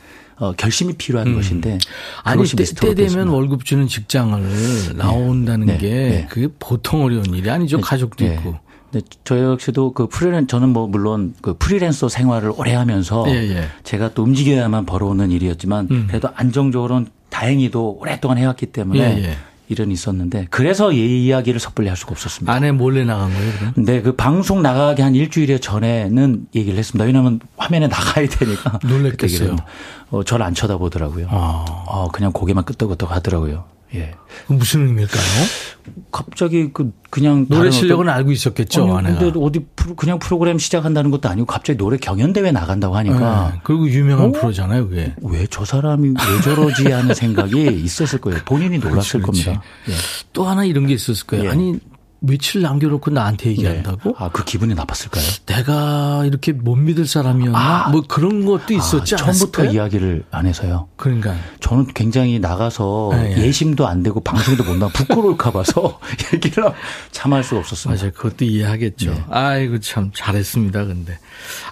[0.42, 1.34] 어, 결심이 필요한 음.
[1.36, 1.78] 것인데
[2.24, 4.92] 아니 때, 때 되면 월급 주는 직장을 네.
[4.96, 5.78] 나온다는 네.
[5.78, 6.26] 게 네.
[6.28, 7.82] 그게 보통 어려운 일이 아니죠 네.
[7.82, 8.34] 가족도 네.
[8.34, 8.56] 있고.
[8.90, 13.64] 네, 저 역시도 그 프리랜 저는 뭐 물론 그 프리랜서 생활을 오래 하면서 예, 예.
[13.84, 16.06] 제가 또 움직여야만 벌어오는 일이었지만 음.
[16.08, 19.36] 그래도 안정적으로는 다행히도 오랫동안 해왔기 때문에 예, 예.
[19.72, 22.52] 일은 있었는데 그래서 이 이야기를 섣불리 할 수가 없었습니다.
[22.52, 23.74] 아내 몰래 나간 거예요, 그럼?
[23.84, 27.04] 네, 그 방송 나가기 한 일주일 전에는 얘기를 했습니다.
[27.04, 28.78] 왜냐하면 화면에 나가야 되니까.
[28.86, 29.56] 놀랬겠어요.
[30.10, 31.26] 어, 저를 안 쳐다보더라고요.
[31.30, 31.64] 아.
[31.88, 33.64] 어, 그냥 고개만 끄덕끄덕 하더라고요.
[33.94, 34.14] 예.
[34.46, 35.22] 무슨 의미일까요?
[36.10, 38.96] 갑자기 그 그냥 노래 실력은 알고 있었겠죠.
[38.96, 43.50] 아니, 근데 어디 프로, 그냥 프로그램 시작한다는 것도 아니고 갑자기 노래 경연 대회 나간다고 하니까.
[43.54, 43.60] 네.
[43.64, 44.32] 그리고 유명한 어?
[44.32, 45.14] 프로잖아요, 그게.
[45.22, 48.40] 왜 저 사람이 왜 저러지 하는 생각이 있었을 거예요.
[48.46, 49.44] 본인이 놀랐을 그렇지, 그렇지.
[49.44, 49.62] 겁니다.
[49.88, 49.92] 예.
[50.32, 51.44] 또 하나 이런 게 있었을 거예요.
[51.46, 51.48] 예.
[51.50, 51.78] 아니
[52.24, 54.10] 며칠 남겨놓고 나한테 얘기한다고?
[54.10, 54.14] 네.
[54.16, 55.24] 아, 그 기분이 나빴을까요?
[55.46, 57.58] 내가 이렇게 못 믿을 사람이었나?
[57.58, 60.88] 아, 뭐 그런 것도 있었지 아, 처음부터 이야기를 안 해서요.
[60.96, 61.34] 그러니까.
[61.60, 63.42] 저는 굉장히 나가서 네, 네.
[63.42, 65.98] 예심도 안 되고 방송도 못 나가 부끄러울까 봐서
[66.32, 66.72] 얘기를
[67.10, 67.94] 참할 수가 없었어요.
[67.94, 68.12] 맞아요.
[68.12, 69.10] 그것도 이해하겠죠.
[69.10, 69.24] 네.
[69.28, 70.84] 아이고, 참 잘했습니다.
[70.84, 71.18] 근데.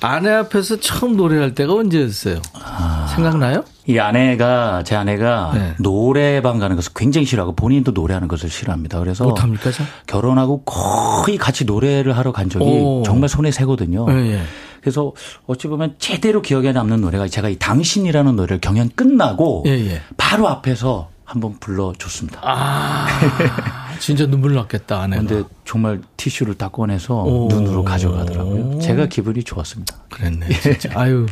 [0.00, 2.42] 아내 앞에서 처음 노래할 때가 언제였어요?
[2.54, 3.64] 아, 생각나요?
[3.90, 5.74] 이 아내가 제 아내가 네.
[5.79, 8.98] 노래방 가는 것을 굉장히 싫어하고 본인도 노래하는 것을 싫어합니다.
[8.98, 9.70] 그래서 못합니까?
[10.07, 13.03] 결혼하고 거의 같이 노래를 하러 간 적이 오.
[13.05, 14.07] 정말 손에 새거든요.
[14.07, 14.42] 네, 네.
[14.81, 15.12] 그래서
[15.46, 20.03] 어찌 보면 제대로 기억에 남는 노래가 제가 이 당신이라는 노래를 경연 끝나고 예, 예.
[20.16, 22.40] 바로 앞에서 한번 불러줬습니다.
[22.42, 23.07] 아,
[24.00, 25.22] 진짜 눈물 났겠다 아내가.
[25.22, 27.48] 근데 정말 티슈를 딱 꺼내서 오.
[27.48, 28.80] 눈으로 가져가더라고요.
[28.80, 29.94] 제가 기분이 좋았습니다.
[30.10, 30.48] 그랬네.
[30.60, 30.90] 진짜.
[30.94, 31.26] 아유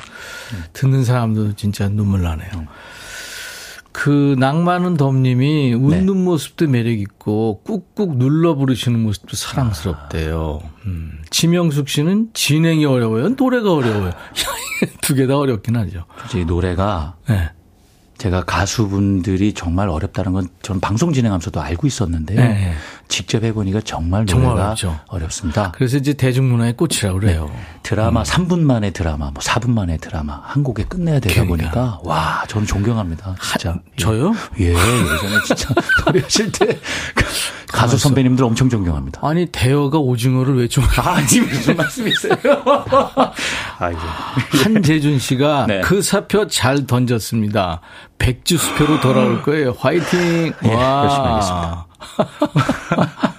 [0.75, 2.51] 듣는 사람도 진짜 눈물 나네요.
[2.55, 2.67] 음.
[3.91, 6.13] 그 낭만은 덤님이 웃는 네.
[6.13, 10.61] 모습도 매력 있고 꾹꾹 눌러 부르시는 모습도 사랑스럽대요.
[10.87, 11.19] 음.
[11.31, 13.31] 지명숙 씨는 진행이 어려워요.
[13.31, 14.13] 노래가 어려워요.
[15.03, 16.05] 두 개 다 어렵긴 하죠.
[16.23, 17.51] 그치, 노래가 네.
[18.19, 22.41] 제가 가수분들이 정말 어렵다는 건 저는 방송 진행하면서도 알고 있었는데요.
[22.41, 22.75] 네.
[23.07, 25.01] 직접 해보니까 정말 노래가 정말.
[25.07, 25.73] 어렵습니다.
[25.75, 27.47] 그래서 이제 대중문화의 꽃이라고 그래요.
[27.53, 27.61] 네.
[27.85, 28.25] 드라마 음.
[28.25, 31.49] 3분 만에 드라마, 뭐 4분 만에 드라마 한 곡에 끝내야 되다 그러니까.
[31.49, 33.37] 보니까 와 저는 존경합니다.
[33.41, 33.71] 진짜.
[33.71, 34.35] 하, 저요?
[34.59, 35.69] 예, 예전에 진짜
[36.05, 36.79] 노래하실 때
[37.69, 39.21] 가수 선배님들 엄청 존경합니다.
[39.23, 40.91] 아니 대여가 오징어를 왜 존경?
[41.07, 42.35] 아니 무슨 말씀이세요?
[43.79, 44.01] 아이고.
[44.65, 45.81] 한재준 씨가 네.
[45.83, 47.81] 그 사표 잘 던졌습니다.
[48.19, 49.75] 백주 수표로 돌아올 거예요.
[49.79, 50.53] 화이팅!
[50.65, 51.03] 예, 와.
[51.05, 51.87] 열심히 하겠습니다.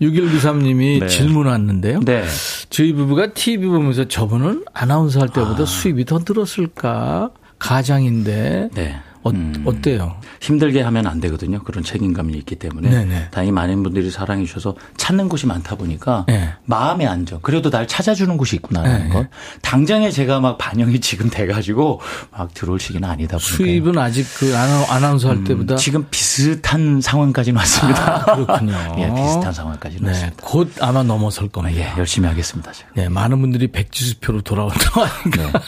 [0.00, 1.06] 6193님이 네.
[1.08, 2.00] 질문 왔는데요.
[2.00, 2.24] 네.
[2.70, 5.66] 저희 부부가 TV 보면서 저분은 아나운서 할 때보다 아.
[5.66, 7.30] 수입이 더 늘었을까?
[7.58, 8.70] 가장인데.
[8.74, 9.00] 네.
[9.26, 10.16] 어, 음, 어때요?
[10.40, 11.62] 힘들게 하면 안 되거든요.
[11.62, 13.28] 그런 책임감이 있기 때문에 네네.
[13.30, 16.50] 다행히 많은 분들이 사랑해 주셔서 찾는 곳이 많다 보니까 네.
[16.64, 17.40] 마음의 안정.
[17.42, 19.14] 그래도 날 찾아주는 곳이 있구나라는 네.
[19.14, 19.26] 것.
[19.62, 25.28] 당장에 제가 막 반영이 지금 돼가지고 막 들어올 시기는 아니다 보니까 수입은 아직 그 아나운서
[25.30, 28.16] 할 음, 때보다 음, 지금 비슷한 상황까지는 왔습니다.
[28.16, 28.72] 아, 그렇군요.
[28.98, 30.42] 예, 비슷한 상황까지는 네, 왔습니다.
[30.46, 31.78] 곧 아마 넘어설 겁니다.
[31.78, 32.72] 예, 열심히 하겠습니다.
[32.72, 32.90] 제가.
[32.94, 35.60] 네, 많은 분들이 백지수표로 돌아온다고 하니까.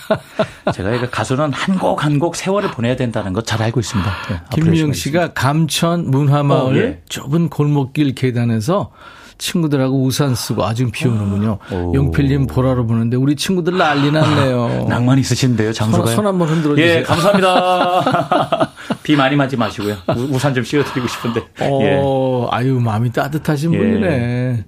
[0.66, 0.72] 네.
[0.72, 4.12] 제가 가수는 한 곡 한 곡 세월을 보내야 된다는 것잘 알고 있습니다.
[4.28, 7.00] 네, 김미영 씨가 감천 문화마을 어, 예.
[7.08, 8.90] 좁은 골목길 계단에서
[9.38, 11.58] 친구들하고 우산 쓰고 아주 비 오는군요.
[11.70, 14.84] 용필님 보라로 보는데 우리 친구들 난리 났네요.
[14.90, 16.08] 낭만 있으신데요, 장소가.
[16.08, 16.98] 손, 손 한번 흔들어 주세요.
[16.98, 18.70] 예, 감사합니다.
[19.02, 19.96] 비 많이 맞지 마시고요.
[20.28, 21.40] 우산 좀 씌워 드리고 싶은데.
[21.60, 22.02] 어, 예.
[22.50, 23.78] 아유 마음이 따뜻하신 예.
[23.78, 24.64] 분이네.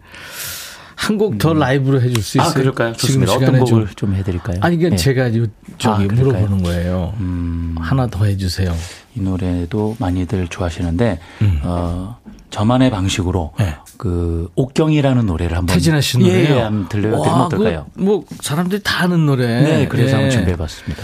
[1.01, 1.59] 한곡더 음.
[1.59, 2.51] 라이브로 해줄 수 아, 있어요?
[2.51, 2.93] 아, 그럴까요?
[2.93, 4.59] 지금 시간에 어떤 곡을 좀, 좀 해드릴까요?
[4.61, 4.97] 아니, 그냥 네.
[4.97, 5.31] 제가
[5.79, 7.15] 저기 아, 물어보는 거예요.
[7.21, 7.75] 음.
[7.79, 8.75] 하나 더 해주세요.
[9.17, 11.61] 이 노래도 많이들 좋아하시는데, 음.
[11.63, 12.19] 어,
[12.51, 13.77] 저만의 방식으로 네.
[13.97, 16.35] 그 옥경이라는 노래를 한번 태진아 씨 노래요.
[16.35, 17.87] 예, 예 한번 들려드리면 어떨까요?
[17.95, 19.47] 그, 뭐 사람들이 다 아는 노래.
[19.63, 20.15] 네, 그래서 예.
[20.15, 21.03] 한번 준비해봤습니다.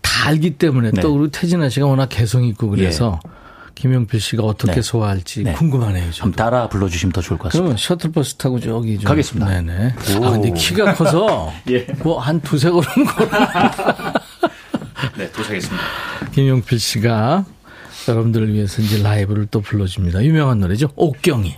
[0.00, 1.00] 다 알기 때문에 네.
[1.00, 3.28] 또 우리 태진아 씨가 워낙 개성 있고 그래서 예.
[3.74, 4.82] 김용필 씨가 어떻게 네.
[4.82, 5.52] 소화할지 네.
[5.52, 6.10] 궁금하네요.
[6.12, 7.62] 좀 따라 불러주시면 더 좋을 것 같습니다.
[7.62, 9.08] 그러면 셔틀버스 타고 저기 좀.
[9.08, 9.48] 가겠습니다.
[9.48, 9.94] 네네.
[10.20, 10.24] 오.
[10.24, 11.86] 아, 근데 키가 커서 예.
[12.02, 13.28] 뭐한 두세 걸음 걸어.
[15.18, 15.82] 네, 도착했습니다.
[16.32, 17.44] 김용필 씨가
[18.08, 20.24] 여러분들을 위해서 이제 라이브를 또 불러줍니다.
[20.24, 20.90] 유명한 노래죠.
[20.96, 21.56] 옥경이.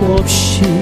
[0.00, 0.79] 감사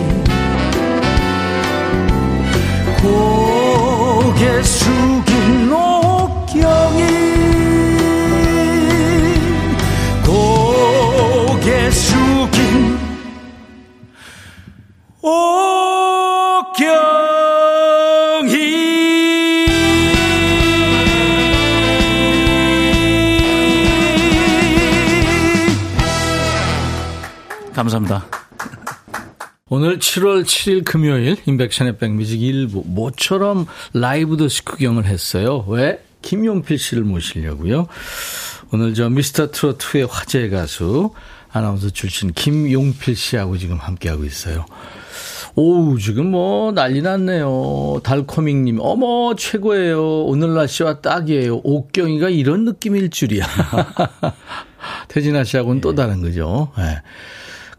[29.79, 35.65] 오늘 7월 7일 금요일 인백션의 백뮤직 일부 모처럼 라이브 더시 구경을 했어요.
[35.69, 36.03] 왜?
[36.21, 37.87] 김용필 씨를 모시려고요.
[38.73, 41.13] 오늘 저 미스터 트로트의 화제 가수
[41.53, 44.67] 아나운서 출신 김용필 씨하고 지금 함께하고 있어요.
[45.55, 48.01] 오우, 지금 뭐 난리 났네요.
[48.03, 50.25] 달코밍님, 어머, 최고예요.
[50.25, 51.61] 오늘 날씨와 딱이에요.
[51.63, 53.47] 옥경이가 이런 느낌일 줄이야.
[55.07, 55.81] 태진아 씨하고는 네.
[55.83, 56.73] 또 다른 거죠.
[56.77, 57.01] 네.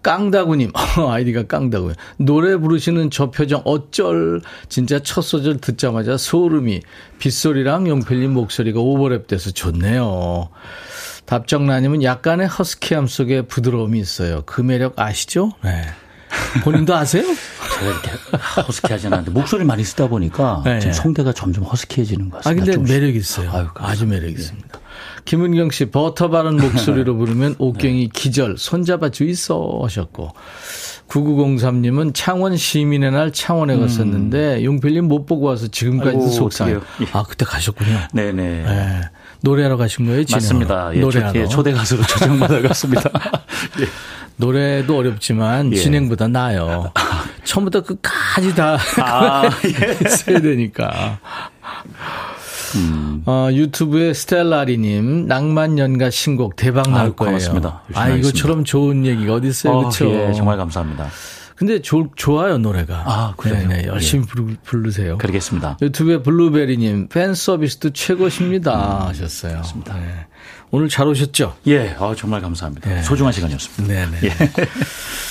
[0.02, 0.72] 깡다구님,
[1.10, 1.94] 아이디가 깡다구요.
[2.18, 4.42] 노래 부르시는 저 표정 어쩔.
[4.70, 6.82] 진짜 첫 소절 듣자마자 소름이.
[7.20, 10.50] 빗소리랑 용필님 목소리가 오버랩 돼서 좋네요.
[11.26, 14.42] 답정라님은 약간의 허스키함 속에 부드러움이 있어요.
[14.46, 15.52] 그 매력 아시죠?
[15.64, 15.86] 네.
[16.64, 17.24] 본인도 아세요?
[17.80, 18.12] 제가 이렇게
[18.68, 20.80] 허스키하진 않는데 목소리 많이 쓰다 보니까 네.
[20.80, 22.72] 지금 성대가 점점 허스키해지는 것 같습니다.
[22.72, 22.94] 아 근데.
[22.94, 23.52] 매력 있어요.
[23.52, 24.80] 아유, 아주 매력 있습니다.
[25.30, 28.10] 김은경 씨 버터 바른 목소리로 부르면 옥경이 네.
[28.12, 30.32] 기절 손잡아 주있어 하셨고
[31.08, 33.82] 9903님은 창원 시민의 날 창원에 음.
[33.82, 36.82] 갔었는데 용필님 못 보고 와서 지금까지 속상해요.
[37.02, 37.06] 예.
[37.14, 38.08] 아 그때 가셨군요.
[38.12, 38.34] 네네.
[38.34, 39.02] 네.
[39.42, 40.24] 노래하러 가신 거예요?
[40.32, 40.96] 맞습니다.
[40.96, 41.48] 예, 노래하러.
[41.48, 43.12] 초대 가수로 초청받아 갔습니다.
[43.82, 43.86] 예.
[44.38, 45.76] 노래도 어렵지만 예.
[45.76, 46.92] 진행보다 나아요.
[47.44, 50.06] 처음부터 끝까지 다 아, 예.
[50.06, 51.20] 했어야 되니까.
[52.76, 53.24] 음.
[53.26, 57.14] 어, 유튜브에 스텔라리님 낭만 연가 신곡 대박 날 아, 거예요.
[57.14, 57.82] 고맙습니다.
[57.94, 60.10] 아 이거처럼 좋은 얘기가 어디 있어요, 어, 그렇죠?
[60.10, 61.10] 예, 정말 감사합니다.
[61.56, 63.04] 근데 조, 좋아요 노래가.
[63.06, 63.68] 아 그래요.
[63.68, 64.56] 네, 네 열심히 예.
[64.64, 65.78] 부르, 세요 그러겠습니다.
[65.82, 69.58] 유튜브에 블루베리님 팬 서비스도 최고십니다 음, 하셨어요.
[69.58, 69.96] 맞습니다.
[69.96, 70.28] 네.
[70.72, 71.56] 오늘 잘 오셨죠?
[71.68, 72.90] 예, 아, 정말 감사합니다.
[72.90, 73.02] 네.
[73.02, 73.94] 소중한 시간이었습니다.
[73.94, 74.18] 네네.
[74.24, 74.30] 예.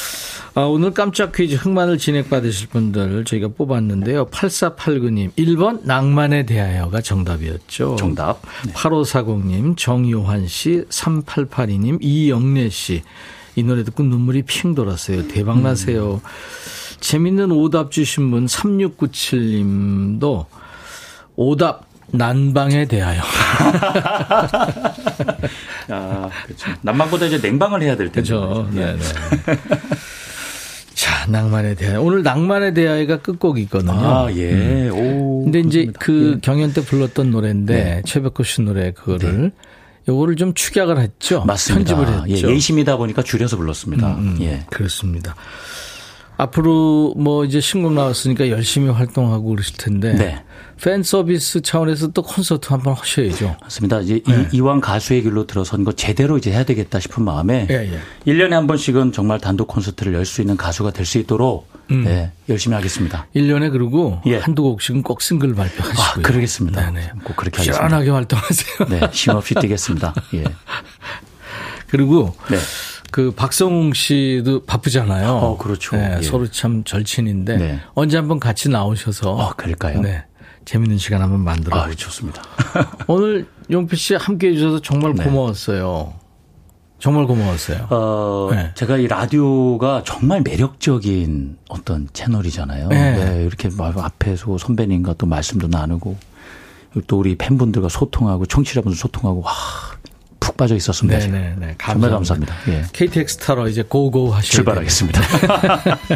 [0.55, 4.27] 아, 오늘 깜짝 퀴즈 흑만을 진행받으실 분들 저희가 뽑았는데요.
[4.27, 7.97] 8489님, 1번 낭만에 대하여가 정답이었죠.
[7.97, 8.41] 정답.
[8.67, 8.73] 네.
[8.73, 13.03] 8540님, 정요환 씨, 3882님, 이영래 씨.
[13.57, 15.29] 이 노래 듣고 눈물이 핑 돌았어요.
[15.29, 16.15] 대박나세요.
[16.15, 16.21] 음.
[17.01, 20.47] 재밌는 오답 주신 분 3697님도
[21.37, 23.21] 오답 난방에 대하여.
[25.91, 26.70] 아, 그렇죠.
[26.83, 28.31] 난방보다 이제 냉방을 해야 될 텐데.
[28.31, 28.66] 그렇죠.
[28.72, 29.03] 네, 네.
[30.99, 32.03] 자, 낭만에 대하여.
[32.03, 33.92] 오늘 낭만에 대하여가 끝곡이거든요.
[33.92, 34.51] 아, 예.
[34.51, 34.90] 음.
[34.92, 35.44] 오.
[35.44, 36.01] 근데 이제 그렇습니다.
[36.01, 36.40] 그 예.
[36.40, 38.03] 경연 때 불렀던 노래인데 네.
[38.05, 39.51] 최백호 씨 노래 그거를 네.
[40.09, 41.44] 요거를 좀 축약을 했죠.
[41.44, 41.94] 맞습니다.
[41.94, 42.49] 편집을 했죠.
[42.49, 44.09] 예, 예심이다 보니까 줄여서 불렀습니다.
[44.16, 44.64] 음, 음, 예.
[44.70, 45.36] 그렇습니다.
[46.41, 50.45] 앞으로 뭐 이제 신곡 나왔으니까 열심히 활동하고 그러실 텐데 네.
[50.80, 53.57] 팬 서비스 차원에서 또 콘서트 한번 하셔야죠.
[53.61, 54.01] 맞습니다.
[54.01, 54.49] 이제 네.
[54.53, 58.01] 이, 왕 가수의 길로 들어선 거 제대로 이제 해야 되겠다 싶은 마음에 예, 예.
[58.32, 62.05] 1년에 한 번씩은 정말 단독 콘서트를 열 수 있는 가수가 될 수 있도록 음.
[62.05, 63.26] 네, 열심히 하겠습니다.
[63.34, 64.36] 1년에 그리고 예.
[64.36, 66.05] 한두 곡씩은 꼭 싱글 발표하시고요.
[66.05, 66.93] 아, 그러겠습니다.
[66.93, 67.11] 네네.
[67.24, 67.76] 꼭 그렇게 하겠습니다.
[67.78, 68.86] 시원하게 활동하세요.
[68.91, 70.14] 네, 쉼없이 뛰겠습니다.
[70.34, 70.45] 예.
[71.89, 72.59] 그리고 네.
[73.11, 75.31] 그 박성웅 씨도 바쁘잖아요.
[75.31, 75.97] 어, 그렇죠.
[75.97, 76.23] 네, 예.
[76.23, 77.81] 서로 참 절친인데 네.
[77.95, 80.01] 언제 한번 같이 나오셔서 어, 그럴까요?
[80.01, 80.25] 네.
[80.65, 82.43] 재밌는 시간 한번 만들어 아, 좋습니다.
[83.09, 85.25] 오늘 용필 씨 함께 해 주셔서 정말 네.
[85.25, 86.13] 고마웠어요.
[86.99, 87.87] 정말 고마웠어요.
[87.91, 88.73] 어, 네.
[88.75, 92.89] 제가 이 라디오가 정말 매력적인 어떤 채널이잖아요.
[92.89, 93.13] 네.
[93.13, 96.17] 네 이렇게 앞에서 선배님과 또 말씀도 나누고
[97.07, 99.53] 또 우리 팬분들과 소통하고 청취자분들 소통하고 와,
[100.41, 101.18] 푹 빠져 있었습니다.
[101.18, 101.55] 네네네.
[101.59, 101.84] 네, 감사합니다.
[101.86, 102.55] 정말 감사합니다.
[102.68, 102.84] 예.
[102.93, 104.57] KTX 타러 이제 고고 하시죠.
[104.57, 105.20] 출발하겠습니다.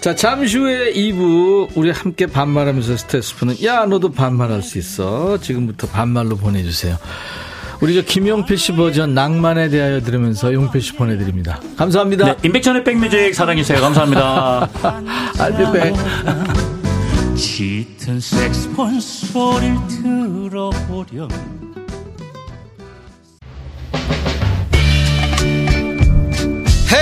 [0.00, 5.38] 자, 잠시 후에 2부 우리 함께 반말하면서 스트레스 푸는 야 너도 반말할 수 있어.
[5.38, 6.96] 지금부터 반말로 보내주세요.
[7.80, 11.60] 우리 저 김용필 씨 버전 낭만에 대하여 들으면서 용필 씨 보내드립니다.
[11.76, 12.24] 감사합니다.
[12.24, 13.80] 네, 임백천의 백뮤직 사랑해주세요.
[13.80, 14.68] 감사합니다.
[15.38, 15.94] 알비백.
[17.36, 21.28] 짙은 색스폰 소리를 들어보렴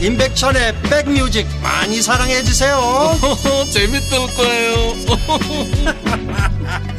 [0.00, 2.78] 임백천의 백뮤직 많이 사랑해 주세요
[3.72, 4.94] 재밌을 거예요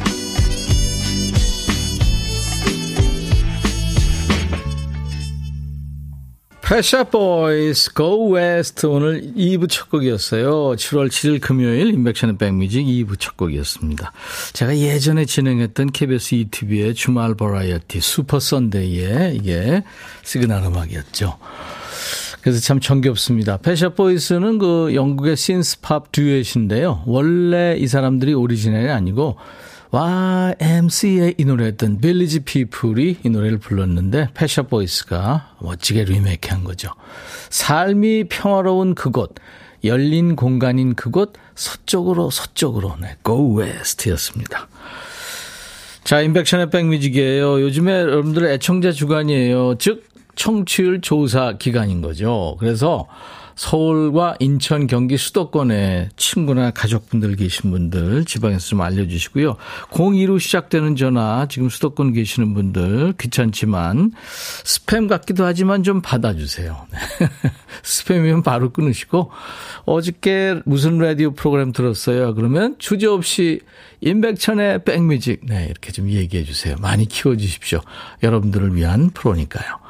[6.70, 10.76] 펫샵 보이스 Go West 오늘 2부 첫 곡이었어요.
[10.76, 14.12] 7월 7일 금요일 임백천의 백뮤직 2부 첫 곡이었습니다.
[14.52, 19.82] 제가 예전에 진행했던 KBS 2TV의 주말 버라이어티 Super Sunday에 이게
[20.22, 21.38] 시그널 음악이었죠.
[22.42, 23.58] 그래서 참 정겹습니다.
[23.58, 27.02] 펫샵 보이스는 그 영국의 신스팝 듀엣인데요.
[27.06, 29.36] 원래 이 사람들이 오리지널이 아니고
[29.90, 36.90] YMCA 이 노래했던 빌리지 피플이 이 노래를 불렀는데 펫샵 보이스가 멋지게 리메이크한 거죠.
[37.50, 39.34] 삶이 평화로운 그곳,
[39.82, 44.68] 열린 공간인 그곳, 서쪽으로 서쪽으로 네, Go West였습니다.
[46.04, 47.60] 자, 인백션의 백뮤직이에요.
[47.60, 49.76] 요즘에 여러분들의 애청자 주간이에요.
[49.78, 50.09] 즉
[50.40, 52.56] 청취율 조사 기간인 거죠.
[52.58, 53.06] 그래서
[53.56, 59.58] 서울과 인천, 경기 수도권에 친구나 가족분들 계신 분들 지방에서 좀 알려주시고요.
[59.90, 64.12] 02로 시작되는 전화 지금 수도권 계시는 분들 귀찮지만
[64.64, 66.86] 스팸 같기도 하지만 좀 받아주세요.
[67.84, 69.30] 스팸이면 바로 끊으시고
[69.84, 72.34] 어저께 무슨 라디오 프로그램 들었어요?
[72.34, 73.60] 그러면 주저없이
[74.00, 76.76] 임백천의 백뮤직 네 이렇게 좀 얘기해 주세요.
[76.80, 77.82] 많이 키워주십시오.
[78.22, 79.80] 여러분들을 위한 프로니까요.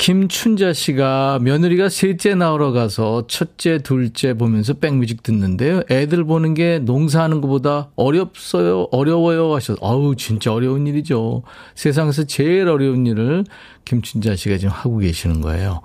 [0.00, 5.82] 김춘자 씨가 며느리가 셋째 나오러 가서 첫째, 둘째 보면서 백뮤직 듣는데요.
[5.90, 11.42] 애들 보는 게 농사하는 것보다 어렵어요, 어려워요 하셔서, 아우, 진짜 어려운 일이죠.
[11.74, 13.44] 세상에서 제일 어려운 일을
[13.84, 15.82] 김춘자 씨가 지금 하고 계시는 거예요.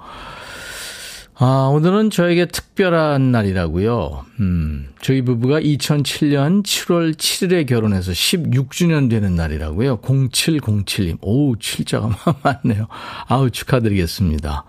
[1.37, 4.25] 아, 오늘은 저에게 특별한 날이라고요.
[4.39, 9.97] 음, 저희 부부가 2007년 7월 7일에 결혼해서 16주년 되는 날이라고요.
[9.99, 11.17] 0707님.
[11.21, 12.87] 오, 7자가 많네요.
[13.27, 14.63] 아우, 축하드리겠습니다.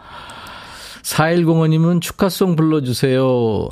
[1.02, 3.68] 4105님은 축하송 불러주세요.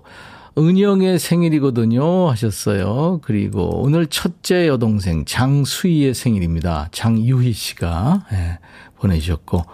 [0.56, 2.30] 은영의 생일이거든요.
[2.30, 3.18] 하셨어요.
[3.24, 6.90] 그리고 오늘 첫째 여동생 장수희의 생일입니다.
[6.92, 8.26] 장유희 씨가.
[8.30, 8.58] 네.
[8.98, 9.64] 보내주셨고.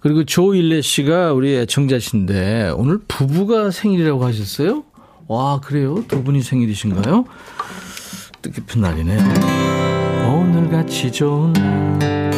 [0.00, 4.84] 그리고 조일레 씨가 우리 애청자신데 오늘 부부가 생일이라고 하셨어요?
[5.28, 6.04] 와, 그래요?
[6.08, 7.24] 두 분이 생일이신가요?
[8.42, 9.18] 뜻깊은 날이네요.
[10.28, 12.32] 오늘같이 좋은 날.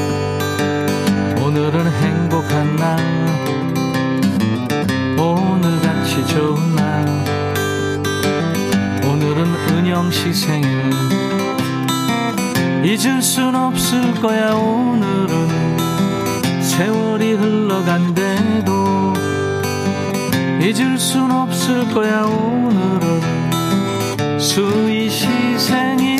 [1.42, 2.98] 오늘은 행복한 날.
[5.18, 7.24] 오늘같이 좋은 날.
[9.04, 10.90] 오늘은 은영 씨 생일.
[12.84, 15.43] 잊을 순 없을 거야, 오늘은.
[16.76, 19.12] 세월이 흘러간대도
[20.60, 23.20] 잊을 순 없을 거야 오늘은.
[24.40, 26.18] 수희 시 생일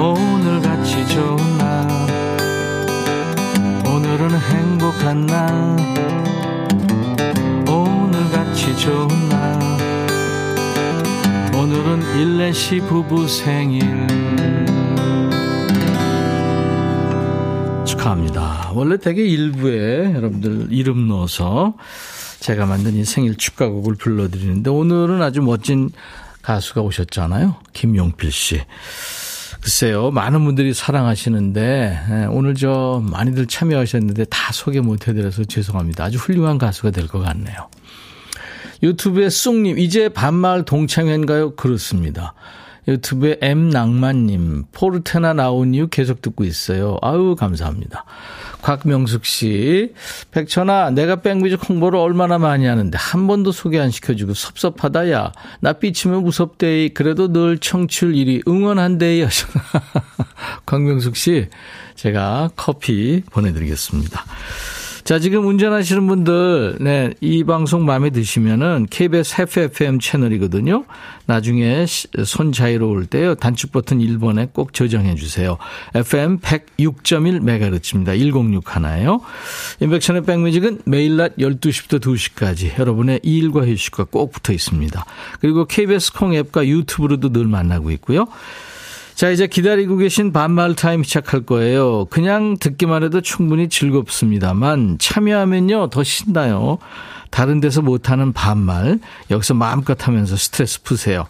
[0.00, 1.86] 오늘같이 좋은 날.
[3.86, 5.76] 오늘은 행복한 날.
[7.68, 9.56] 오늘같이 좋은 날.
[11.54, 14.75] 오늘은 일레시 부부 생일
[18.06, 18.70] 축하합니다.
[18.74, 21.74] 원래 되게 일부에 여러분들 이름 넣어서
[22.40, 25.90] 제가 만든 이 생일 축가곡을 불러드리는데 오늘은 아주 멋진
[26.42, 27.56] 가수가 오셨잖아요.
[27.72, 28.62] 김용필 씨.
[29.60, 36.04] 글쎄요, 많은 분들이 사랑하시는데, 예, 오늘 저 많이들 참여하셨는데 다 소개 못 해드려서 죄송합니다.
[36.04, 37.68] 아주 훌륭한 가수가 될 것 같네요.
[38.84, 41.56] 유튜브에 쑥님, 이제 반말 동창회인가요?
[41.56, 42.34] 그렇습니다.
[42.88, 46.98] 유튜브에 M낭만님, 포르테나 나온 이유 계속 듣고 있어요.
[47.02, 48.04] 아유, 감사합니다.
[48.62, 49.92] 곽명숙 씨,
[50.30, 55.32] 백천아, 내가 백뮤직 홍보를 얼마나 많이 하는데 한 번도 소개 안 시켜주고 섭섭하다, 야.
[55.60, 56.88] 나 삐치면 무섭대.
[56.90, 59.22] 그래도 늘 청취율 1위 응원한대.
[59.26, 59.62] 하셨나.
[60.64, 61.48] 곽명숙 씨,
[61.94, 64.24] 제가 커피 보내드리겠습니다.
[65.06, 70.84] 자, 지금 운전하시는 분들, 네, 이 방송 마음에 드시면은 KBS FFM 채널이거든요.
[71.26, 71.86] 나중에
[72.24, 73.36] 손 자유로울 때요.
[73.36, 75.58] 단축 버튼 1번에 꼭 저장해 주세요.
[75.94, 78.18] FM 106.1MHz입니다.
[78.18, 79.20] 106 하나요.
[79.78, 85.04] 인백션의 백뮤직은 매일 낮 12시부터 2시까지 여러분의 일과 휴식과 꼭 붙어 있습니다.
[85.40, 88.26] 그리고 KBS 콩 앱과 유튜브로도 늘 만나고 있고요.
[89.16, 92.04] 자, 이제 기다리고 계신 반말 타임 시작할 거예요.
[92.10, 96.76] 그냥 듣기만 해도 충분히 즐겁습니다만 참여하면요 더 신나요.
[97.30, 98.98] 다른 데서 못하는 반말
[99.30, 101.24] 여기서 마음껏 하면서 스트레스 푸세요.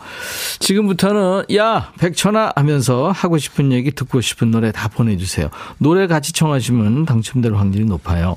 [0.59, 5.49] 지금부터는 야 백천아 하면서 하고 싶은 얘기 듣고 싶은 노래 다 보내주세요.
[5.78, 8.37] 노래 같이 청하시면 당첨될 확률이 높아요.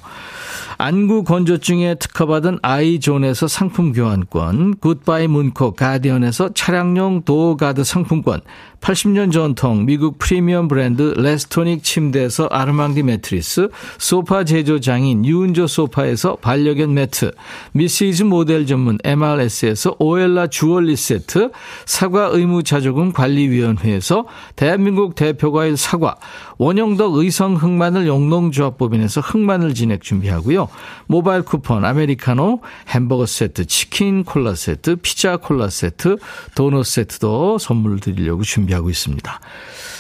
[0.82, 8.40] 안구 건조증에 특허받은 아이존에서 상품 교환권, 굿바이 문코 가디언에서 차량용 도어가드 상품권,
[8.82, 16.94] 80년 전통 미국 프리미엄 브랜드 레스토닉 침대에서 아르망디 매트리스, 소파 제조 장인 유은조 소파에서 반려견
[16.94, 17.32] 매트,
[17.74, 21.52] 미시즈 모델 전문 MRS에서 오엘라 주얼리 세트,
[21.86, 24.26] 사과 의무 자조금 관리위원회에서
[24.56, 26.16] 대한민국 대표과일 사과,
[26.58, 30.70] 원형덕 의성 흑마늘 영농조합법인에서 흑마늘 진액 준비하고요.
[31.08, 36.18] 모바일 쿠폰, 아메리카노, 햄버거 세트, 치킨 콜라 세트, 피자 콜라 세트,
[36.56, 39.40] 도넛 세트도 선물 드리려고 준비 준비하고 있습니다.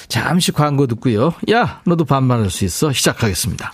[0.07, 1.33] 잠시 광고 듣고요.
[1.51, 2.93] 야, 너도 반말할 수 있어.
[2.93, 3.73] 시작하겠습니다.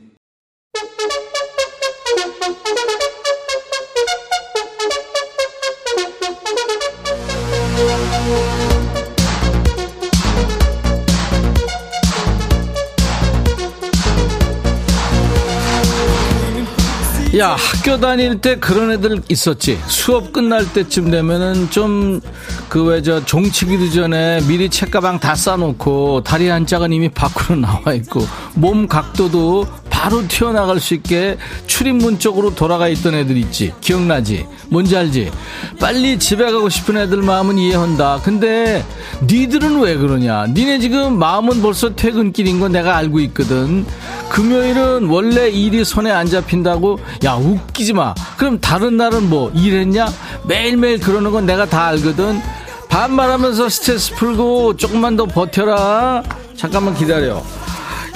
[17.37, 19.79] 야, 학교 다닐 때 그런 애들 있었지.
[19.87, 22.19] 수업 끝날 때쯤 되면은 좀,
[22.67, 27.93] 그 왜 저 종치기도 전에 미리 책가방 다 싸놓고 다리 한 짝은 이미 밖으로 나와
[27.93, 29.65] 있고 몸 각도도
[30.01, 31.37] 바로 튀어나갈 수 있게
[31.67, 33.71] 출입문 쪽으로 돌아가 있던 애들 있지.
[33.81, 34.47] 기억나지?
[34.67, 35.31] 뭔지 알지?
[35.79, 38.19] 빨리 집에 가고 싶은 애들 마음은 이해한다.
[38.23, 38.83] 근데
[39.27, 40.47] 니들은 왜 그러냐?
[40.47, 43.85] 니네 지금 마음은 벌써 퇴근길인 거 내가 알고 있거든.
[44.29, 48.15] 금요일은 원래 일이 손에 안 잡힌다고 야 웃기지 마.
[48.37, 50.07] 그럼 다른 날은 뭐 일했냐?
[50.47, 52.41] 매일매일 그러는 건 내가 다 알거든.
[52.89, 56.23] 반말하면서 스트레스 풀고 조금만 더 버텨라.
[56.57, 57.43] 잠깐만 기다려.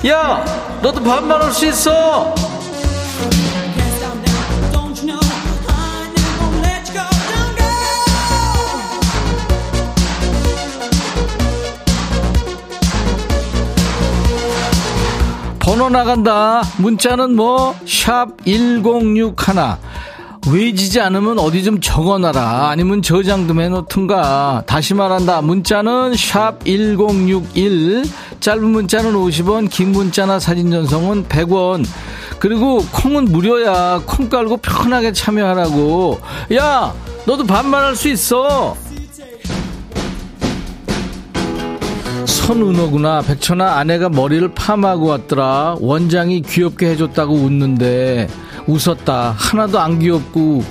[0.08, 0.44] 야,
[0.82, 2.36] 너도 반말할 수 있어.
[15.60, 16.62] 번호 나간다.
[16.78, 19.78] 문자는 뭐, 샵 1061.
[20.52, 22.70] 외지지 않으면 어디 좀 적어놔라.
[22.70, 24.64] 아니면 저장 좀 해놓든가.
[24.68, 25.42] 다시 말한다.
[25.42, 28.04] 문자는 샵 1061.
[28.40, 31.86] 짧은 문자는 50원, 긴 문자나 사진 전송은 100원.
[32.40, 34.04] 그리고 콩은 무료야.
[34.06, 36.20] 콩 깔고 편하게 참여하라고.
[36.54, 36.94] 야,
[37.26, 38.76] 너도 반말할 수 있어.
[42.26, 43.22] 선은호구나.
[43.22, 45.78] 백천아 아내가 머리를 파마하고 왔더라.
[45.80, 48.28] 원장이 귀엽게 해줬다고 웃는데
[48.68, 49.36] 웃었다.
[49.38, 50.64] 하나도 안 귀엽고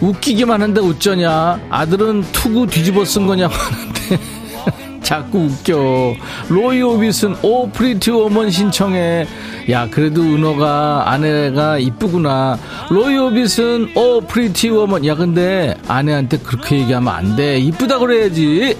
[0.00, 1.58] 웃기기만 한데 어쩌냐.
[1.70, 4.38] 아들은 투구 뒤집어 쓴 거냐고 하는데
[5.02, 6.14] 자꾸 웃겨.
[6.50, 9.26] 로이 오비슨 Oh Pretty Woman 신청해.
[9.70, 12.58] 야 그래도 은호가 아내가 이쁘구나.
[12.90, 15.06] 로이 오비슨 Oh Pretty Woman.
[15.06, 17.58] 야 근데 아내한테 그렇게 얘기하면 안 돼.
[17.58, 18.76] 이쁘다 그래야지.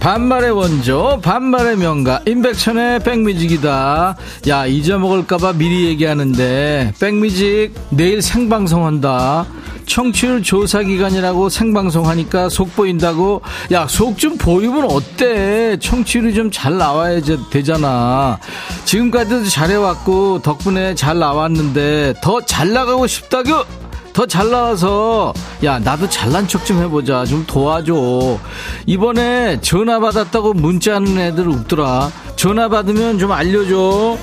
[0.00, 4.16] 반말의 원조 반말의 명가 임백천의 백뮤직이다.
[4.48, 9.46] 야 잊어먹을까봐 미리 얘기하는데 백뮤직 내일 생방송한다.
[9.84, 13.42] 청취율 조사 기간이라고 생방송하니까 속 보인다고.
[13.72, 15.76] 야 속 좀 보이면 어때?
[15.78, 17.20] 청취율이 좀 잘 나와야
[17.50, 18.38] 되잖아.
[18.84, 23.64] 지금까지도 잘해왔고 덕분에 잘 나왔는데 더 잘 나가고 싶다고
[24.12, 25.32] 더 잘 나와서.
[25.64, 27.24] 야 나도 잘난 척 좀 해보자.
[27.24, 28.38] 좀 도와줘.
[28.86, 32.10] 이번에 전화 받았다고 문자하는 애들 없더라.
[32.36, 34.18] 전화 받으면 좀 알려줘.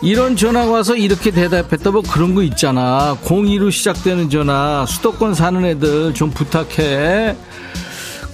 [0.00, 1.90] 이런 전화가 와서 이렇게 대답했다.
[1.90, 3.16] 뭐 그런 거 있잖아.
[3.24, 4.84] 02로 시작되는 전화.
[4.86, 7.36] 수도권 사는 애들 좀 부탁해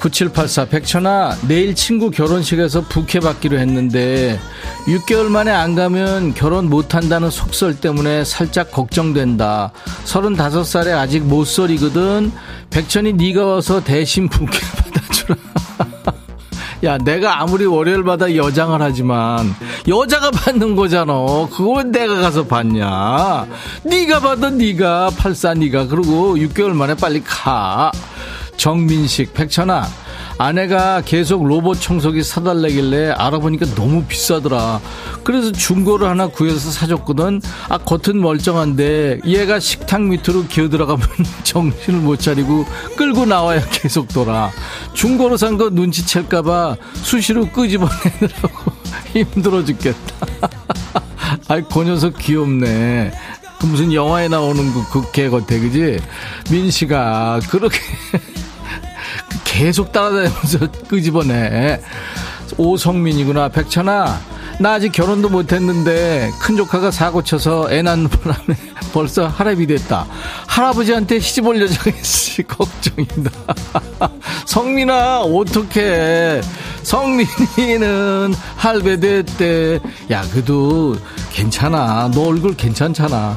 [0.04, 4.38] 9784 백천아 내일 친구 결혼식에서 부케 받기로 했는데
[4.86, 9.72] 6개월 만에 안 가면 결혼 못한다는 속설 때문에 살짝 걱정된다.
[10.04, 12.32] 35살에 아직 못설이거든.
[12.68, 15.36] 백천이 네가 와서 대신 부케 받아주라.
[16.84, 19.54] 야 내가 아무리 월요일마다 여장을 하지만
[19.88, 21.14] 여자가 받는 거잖아.
[21.50, 23.46] 그걸 내가 가서 받냐?
[23.84, 25.12] 네가 받아 네가.
[25.16, 25.86] 팔사 네가.
[25.86, 27.90] 그러고 6개월 만에 빨리 가
[28.56, 29.86] 정민식, 백천아,
[30.38, 34.80] 아내가 계속 로봇 청소기 사달래길래 알아보니까 너무 비싸더라.
[35.22, 37.40] 그래서 중고를 하나 구해서 사줬거든.
[37.68, 41.06] 아, 겉은 멀쩡한데 얘가 식탁 밑으로 기어 들어가면
[41.44, 42.64] 정신을 못 차리고
[42.96, 44.50] 끌고 나와야 계속 돌아.
[44.92, 48.72] 중고로 산 거 눈치챌까봐 수시로 끄집어내느라고
[49.14, 50.26] 힘들어 죽겠다.
[51.48, 53.12] 아이, 그 녀석 귀엽네.
[53.60, 56.00] 그 무슨 영화에 나오는 그, 그 개 같아, 그지?
[56.50, 57.78] 민씨가 그렇게
[59.44, 61.80] 계속 따라다니면서 끄집어내.
[62.56, 63.48] 오성민이구나.
[63.48, 64.20] 백천아,
[64.60, 68.56] 나 아직 결혼도 못했는데 큰 조카가 사고 쳐서 애 낳는 바람에
[68.92, 70.06] 벌써 할아비 됐다.
[70.46, 73.30] 할아버지한테 시집 올 여자가 있을지 걱정이다.
[74.46, 76.42] 성민아, 어떡해.
[76.82, 79.80] 성민이는 할배 됐대.
[80.12, 80.96] 야, 그래도
[81.32, 82.10] 괜찮아.
[82.14, 83.36] 너 얼굴 괜찮잖아.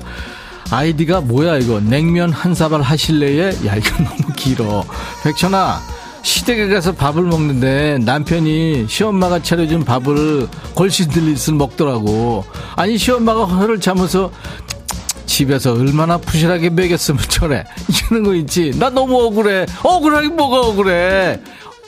[0.69, 3.51] 아이디가 뭐야 이거 냉면 한 사발 하실래에?
[3.65, 4.83] 야 이거 너무 길어
[5.23, 5.79] 백천아
[6.27, 12.43] 시댁에 가서 밥을 먹는데 남편이 시엄마가 차려준 밥을 걸신 들리듯 먹더라고.
[12.75, 14.29] 아니 시엄마가 허를 참아서
[15.25, 17.63] 집에서 얼마나 부실하게 먹였으면 저래.
[17.87, 18.71] 이러는 거 있지.
[18.77, 19.65] 나 너무 억울해.
[19.83, 21.39] 억울하게 뭐가 억울해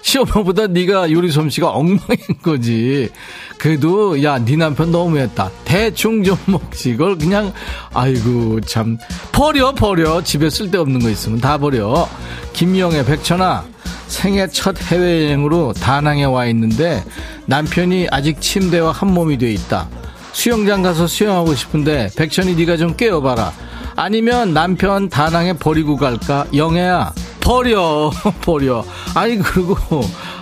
[0.01, 1.99] 시엄마보다 네가 요리 솜씨가 엉망인
[2.41, 3.09] 거지.
[3.57, 5.51] 그래도 야 네 남편 너무했다.
[5.65, 6.91] 대충 좀 먹지.
[6.91, 7.51] 이걸 그냥
[7.93, 8.97] 아이고 참
[9.31, 10.23] 버려 버려.
[10.23, 12.07] 집에 쓸데없는 거 있으면 다 버려.
[12.53, 13.65] 김영애 백천아
[14.07, 17.03] 생애 첫 해외여행으로 다낭에 와 있는데
[17.45, 19.87] 남편이 아직 침대와 한 몸이 돼 있다.
[20.31, 23.51] 수영장 가서 수영하고 싶은데 백천이 네가 좀 깨워봐라.
[23.95, 26.45] 아니면 남편 다낭에 버리고 갈까?
[26.55, 27.11] 영애야
[27.49, 28.11] 버려
[28.45, 28.85] 버려.
[29.15, 29.75] 아니 그리고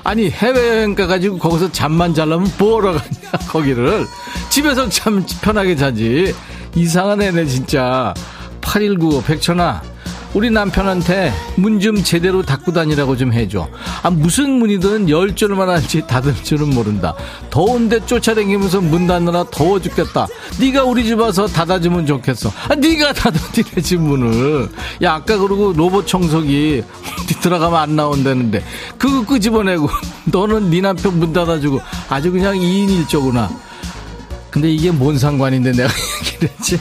[0.03, 4.05] 아니 해외여행 가가지고 거기서 잠만 잘라면 뭐하러 가냐 거기를.
[4.49, 6.35] 집에서 참 편하게 자지.
[6.75, 8.13] 이상한 애네 진짜.
[8.59, 9.81] 8195 백천아
[10.33, 13.67] 우리 남편한테 문 좀 제대로 닫고 다니라고 좀 해줘.
[14.03, 17.13] 아, 무슨 문이든 열 줄만 할지 닫을 줄은 모른다.
[17.49, 20.27] 더운데 쫓아다니면서 문 닫느라 더워 죽겠다.
[20.59, 22.51] 네가 우리 집 와서 닫아주면 좋겠어.
[22.67, 24.69] 아, 네가 닫아주래지 문을.
[25.03, 26.83] 야, 아까 그러고 로봇 청소기
[27.41, 28.63] 들어가면 안 나온다는데
[28.97, 29.87] 그거 끄집어내고
[30.25, 33.47] 너는 네 남편 문 닫아주고 아주 그냥 2인 1조구나.
[34.49, 35.89] 근데 이게 뭔 상관인데 내가
[36.25, 36.79] 얘기를 했지?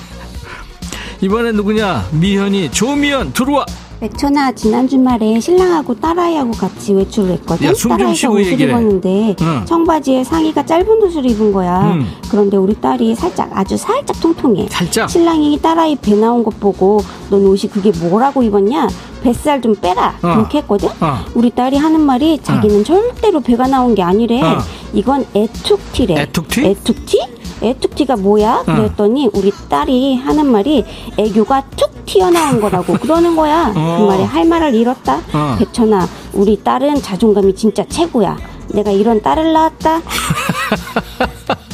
[1.21, 2.09] 이번엔 누구냐?
[2.13, 3.65] 미현이 조미연 들어와.
[3.99, 7.69] 백천아 지난 주말에 신랑하고 딸아이하고 같이 외출을 했거든.
[7.69, 8.69] 야, 딸아이가 옷을 얘기해.
[8.69, 9.65] 입었는데 응.
[9.65, 11.93] 청바지에 상의가 짧은 옷을 입은 거야.
[11.95, 12.07] 응.
[12.31, 14.67] 그런데 우리 딸이 살짝 아주 살짝 통통해.
[14.71, 15.09] 살짝.
[15.09, 17.01] 신랑이 딸아이 배 나온 것 보고
[17.31, 18.87] 넌 옷이 그게 뭐라고 입었냐?
[19.23, 20.15] 뱃살 좀 빼라.
[20.23, 20.35] 어.
[20.35, 20.91] 그렇게 했거든.
[21.01, 21.25] 어.
[21.35, 22.85] 우리 딸이 하는 말이 자기는 어.
[22.85, 24.43] 절대로 배가 나온 게 아니래.
[24.43, 24.59] 어.
[24.93, 26.21] 이건 애툭티래.
[26.21, 26.67] 애툭티?
[26.67, 27.19] 애툭티?
[27.63, 28.63] 애툭티가 뭐야?
[28.65, 30.85] 그랬더니 우리 딸이 하는 말이
[31.17, 33.73] 애교가 툭 튀어나온 거라고 그러는 거야.
[33.73, 34.07] 그 어.
[34.07, 35.21] 말에 할 말을 잃었다.
[35.33, 35.57] 어.
[35.59, 38.37] 백천아, 우리 딸은 자존감이 진짜 최고야.
[38.69, 40.03] 내가 이런 딸을 낳았다.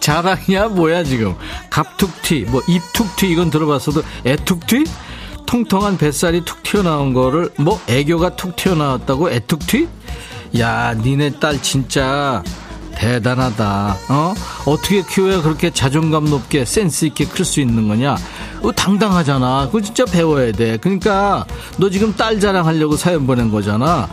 [0.00, 1.34] 자랑이야 뭐야 지금
[1.68, 4.84] 갑툭튀 뭐 입툭튀 이건 들어봤어도 애툭튀
[5.46, 9.88] 통통한 뱃살이 툭 튀어나온 거를 뭐 애교가 툭 튀어나왔다고 애툭튀
[10.58, 12.42] 야 니네 딸 진짜
[13.00, 13.96] 대단하다.
[14.10, 14.34] 어?
[14.66, 18.16] 어떻게 키워야 그렇게 자존감 높게 센스 있게 클 수 있는 거냐?
[18.62, 19.66] 어, 당당하잖아.
[19.66, 20.76] 그거 진짜 배워야 돼.
[20.76, 21.46] 그러니까
[21.78, 24.06] 너 지금 딸 자랑하려고 사연 보낸 거잖아.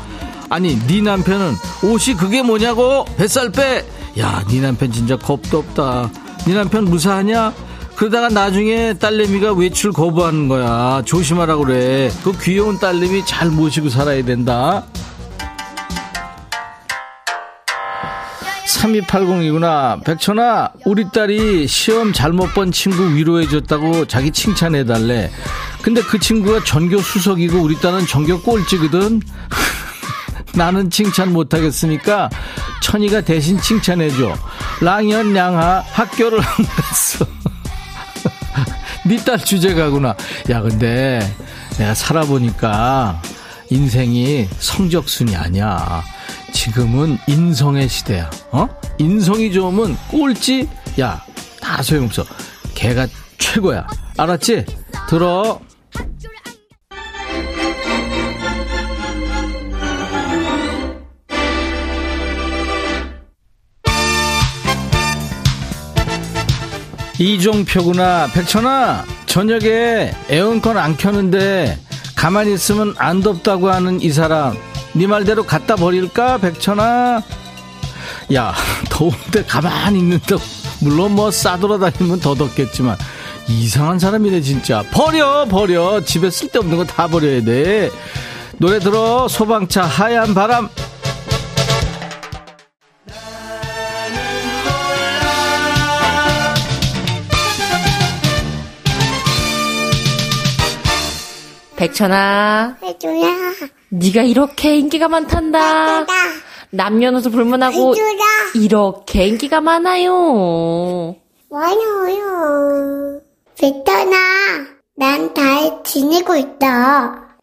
[0.50, 3.04] 아니, 네 남편은 옷이 그게 뭐냐고?
[3.18, 3.86] 뱃살 빼.
[4.20, 6.10] 야, 네 남편 진짜 겁도 없다.
[6.46, 7.54] 네 남편 무사하냐?
[7.98, 11.02] 그러다가 나중에 딸내미가 외출 거부하는 거야.
[11.04, 12.10] 조심하라 그래.
[12.24, 14.86] 그 귀여운 딸내미 잘 모시고 살아야 된다.
[18.88, 20.04] 3280이구나.
[20.04, 25.30] 백천아, 우리 딸이 시험 잘못 본 친구 위로해줬다고 자기 칭찬해달래.
[25.82, 29.22] 근데 그 친구가 전교 수석이고 우리 딸은 전교 꼴찌거든.
[30.56, 32.30] 나는 칭찬 못하겠으니까
[32.82, 34.34] 천이가 대신 칭찬해줘.
[34.82, 37.26] 랑연 양하 학교를 안 갔어.
[39.06, 40.16] 네 딸 주제가구나.
[40.50, 41.20] 야, 근데
[41.78, 43.22] 내가 살아보니까
[43.70, 46.04] 인생이 성적순이 아니야.
[46.52, 48.30] 지금은 인성의 시대야.
[48.52, 48.68] 어?
[48.98, 50.68] 인성이 좋으면 꼴찌?
[51.00, 51.24] 야,
[51.62, 52.26] 다 소용없어.
[52.76, 53.08] 걔가
[53.38, 53.88] 최고야.
[54.18, 54.66] 알았지?
[55.10, 55.60] 들어.
[67.20, 68.28] 이종표구나.
[68.34, 71.78] 백천아, 저녁에 에어컨 안 켜는데
[72.16, 74.56] 가만히 있으면 안 덥다고 하는 이 사람.
[74.98, 77.22] 네 말대로 갖다 버릴까, 백천아?
[78.34, 78.54] 야,
[78.90, 80.38] 더운데 가만히 있는다.
[80.82, 82.98] 물론 뭐 싸돌아다니면 더 덥겠지만.
[83.48, 84.84] 이상한 사람이네, 진짜.
[84.92, 86.04] 버려, 버려.
[86.04, 87.92] 집에 쓸데없는 거 다 버려야 돼.
[88.58, 90.68] 노래 들어, 소방차 하얀 바람.
[101.76, 102.78] 백천아.
[102.82, 103.28] 해줘야.
[103.90, 106.00] 네가 이렇게 인기가 많단다.
[106.00, 106.18] 해줘라.
[106.72, 107.96] 남녀노소 불문하고.
[108.56, 111.16] 이렇게 인기가 많아요.
[111.50, 113.22] 많아요.
[113.58, 114.18] 백천아,
[114.96, 117.38] 난잘 지내고 있다.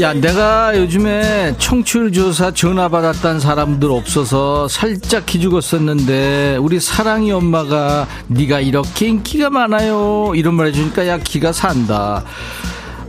[0.00, 8.58] 야, 내가 요즘에 청취율 조사 전화 받았던 사람들 없어서 살짝 기죽었었는데 우리 사랑이 엄마가 네가
[8.58, 12.24] 이렇게 인기가 많아요 이런 말 해주니까 야 기가 산다.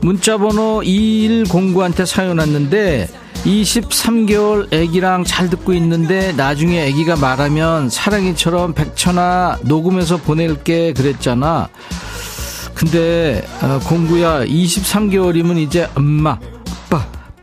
[0.01, 3.09] 문자번호 2109한테 사연 왔는데
[3.45, 11.67] 23개월 애기랑 잘 듣고 있는데 나중에 애기가 말하면 사랑이처럼 백천아 녹음해서 보낼게 그랬잖아.
[12.75, 16.37] 근데 어, 공구야 23개월이면 이제 엄마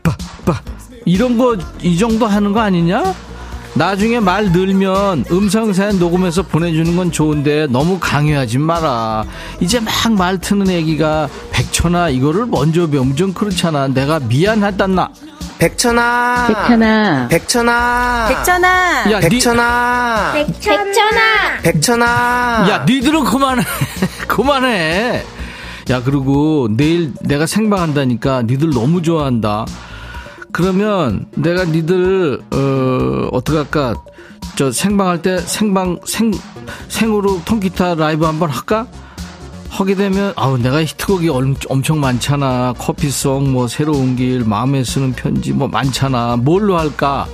[0.03, 0.61] 빠,
[1.05, 3.13] 이런 거, 이 정도 하는 거 아니냐?
[3.75, 9.23] 나중에 말 늘면 음성 사연 녹음해서 보내주는 건 좋은데 너무 강요하지 마라.
[9.59, 13.87] 이제 막 말 트는 애기가 백천아 이거를 먼저 배우면 좀 그렇잖아.
[13.87, 15.09] 내가 미안하단나.
[15.57, 16.47] 백천아.
[16.47, 17.27] 백천아.
[17.29, 18.25] 백천아.
[18.29, 19.11] 백천아.
[19.11, 20.33] 야, 백천아.
[20.35, 21.61] 니, 백천아.
[21.63, 22.05] 백천아.
[22.69, 23.63] 야, 니들은 그만해.
[24.27, 25.23] 그만해.
[25.89, 29.65] 야, 그리고 내일 내가 생방한다니까 니들 너무 좋아한다.
[30.53, 33.95] 그러면 내가 니들 어 어떻게 할까?
[34.55, 36.31] 저 생방할 때 생방 생
[36.87, 38.87] 생으로 통기타 라이브 한번 할까?
[39.69, 41.29] 하게 되면 아우 내가 히트곡이
[41.67, 42.73] 엄청 많잖아.
[42.77, 46.37] 커피송 뭐 새로운 길 마음에 쓰는 편지 뭐 많잖아.
[46.37, 47.27] 뭘로 할까?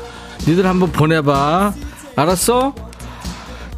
[0.48, 1.74] 니들 한번 보내봐.
[2.16, 2.74] 알았어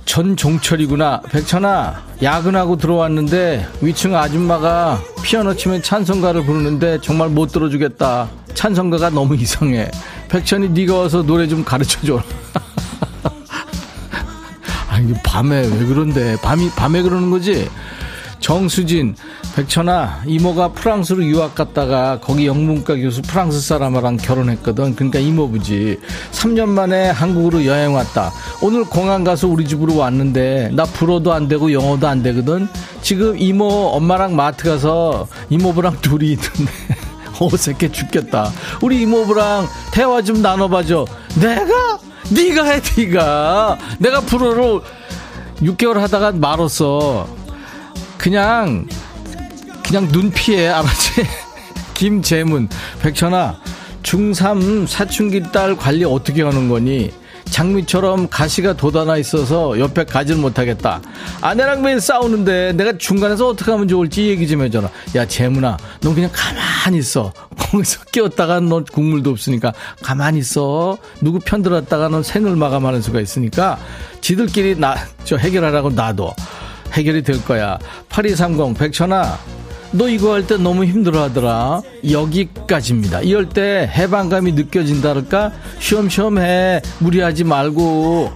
[0.06, 9.36] 전종철이구나 백천아 야근하고 들어왔는데 위층 아줌마가 피아노 치면 찬송가를 부르는데 정말 못 들어주겠다 찬성가가 너무
[9.36, 9.89] 이상해.
[10.30, 12.22] 백천이 네가 와서 노래 좀 가르쳐줘.
[14.89, 17.70] 아니 밤에 왜 그런데 밤이 밤에 그러는 거지?
[18.39, 19.16] 정수진
[19.56, 25.99] 백천아 이모가 프랑스로 유학 갔다가 거기 영문과 교수 프랑스 사람이랑 결혼했거든 그러니까 이모부지
[26.32, 28.32] 3년 만에 한국으로 여행 왔다
[28.62, 32.68] 오늘 공항 가서 우리 집으로 왔는데 나 불어도 안 되고 영어도 안 되거든
[33.02, 36.72] 지금 이모 엄마랑 마트 가서 이모부랑 둘이 있는데
[37.41, 38.52] 어색해 죽겠다.
[38.82, 41.08] 우리 이모부랑 대화 좀 나눠봐줘.
[41.39, 41.99] 내가?
[42.30, 43.78] 네가 해, 네가.
[43.99, 44.84] 내가 프로로
[45.62, 47.28] 6개월 하다가 말았어.
[48.18, 48.86] 그냥
[49.92, 51.28] 그냥 눈 피해 알았지?
[51.96, 52.70] 김재문
[53.02, 53.60] 백천아
[54.04, 57.12] 중3 사춘기 딸 관리 어떻게 하는 거니?
[57.50, 61.02] 장미처럼 가시가 돋아나 있어서 옆에 가지를 못하겠다.
[61.42, 64.89] 아내랑 매일 싸우는데 내가 중간에서 어떻게 하면 좋을지 얘기 좀 해줘라.
[65.16, 67.34] 야, 재문아, 넌 그냥 가만히 있어.
[67.60, 70.98] 거기서 끼웠다가 넌 국물도 없으니까 가만히 있어.
[71.20, 73.78] 누구 편들었다가 는 생을 마감하는 수가 있으니까
[74.22, 76.34] 지들끼리 나, 저 해결하라고 놔둬.
[76.94, 77.78] 해결이 될 거야.
[78.08, 79.38] 8230, 백천아,
[79.94, 81.82] 너 이거 할 때 너무 힘들어 하더라.
[82.10, 83.22] 여기까지입니다.
[83.22, 85.52] 이럴 때 해방감이 느껴진다랄까?
[85.80, 86.82] 쉬엄쉬엄 해.
[87.00, 88.32] 무리하지 말고.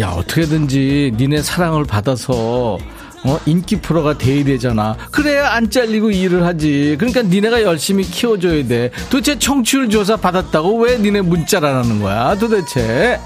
[0.00, 2.78] 야, 어떻게든지 니네 사랑을 받아서
[3.26, 3.38] 어?
[3.46, 4.96] 인기 프로가 돼야 되잖아.
[5.10, 6.96] 그래야 안 잘리고 일을 하지.
[6.98, 8.90] 그러니까 니네가 열심히 키워줘야 돼.
[9.10, 12.36] 도대체 청취율 조사 받았다고 왜 니네 문자를 안 하는 거야?
[12.38, 13.20] 도대체.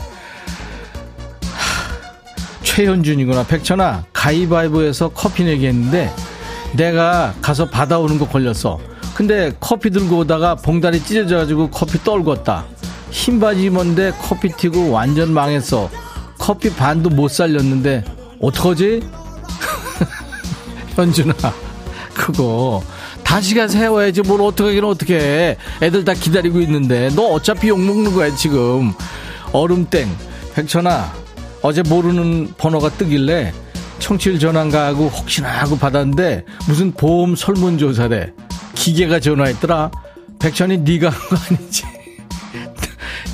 [2.63, 3.45] 최현준이구나.
[3.47, 6.13] 백천아, 가위바위보에서 커피 내기 했는데
[6.75, 8.79] 내가 가서 받아오는 거 걸렸어.
[9.15, 12.65] 근데 커피 들고 오다가 봉다리 찢어져가지고 커피 떨궜다.
[13.11, 15.91] 흰 바지 입었는데 커피 튀고 완전 망했어.
[16.39, 18.05] 커피 반도 못 살렸는데
[18.41, 19.03] 어떡하지?
[20.95, 21.35] 현준아
[22.15, 22.83] 그거
[23.25, 28.35] 다시 가서 해와야지 뭘 어떻게 하긴 어떻게 애들 다 기다리고 있는데 너 어차피 욕먹는 거야
[28.35, 28.93] 지금
[29.53, 30.09] 얼음땡
[30.55, 31.13] 백천아
[31.63, 33.53] 어제 모르는 번호가 뜨길래
[33.99, 38.33] 청취율 전환가 하고 혹시나 하고 받았는데 무슨 보험 설문조사래.
[38.75, 39.91] 기계가 전화했더라.
[40.39, 41.83] 백천이 네가 한 거 아니지?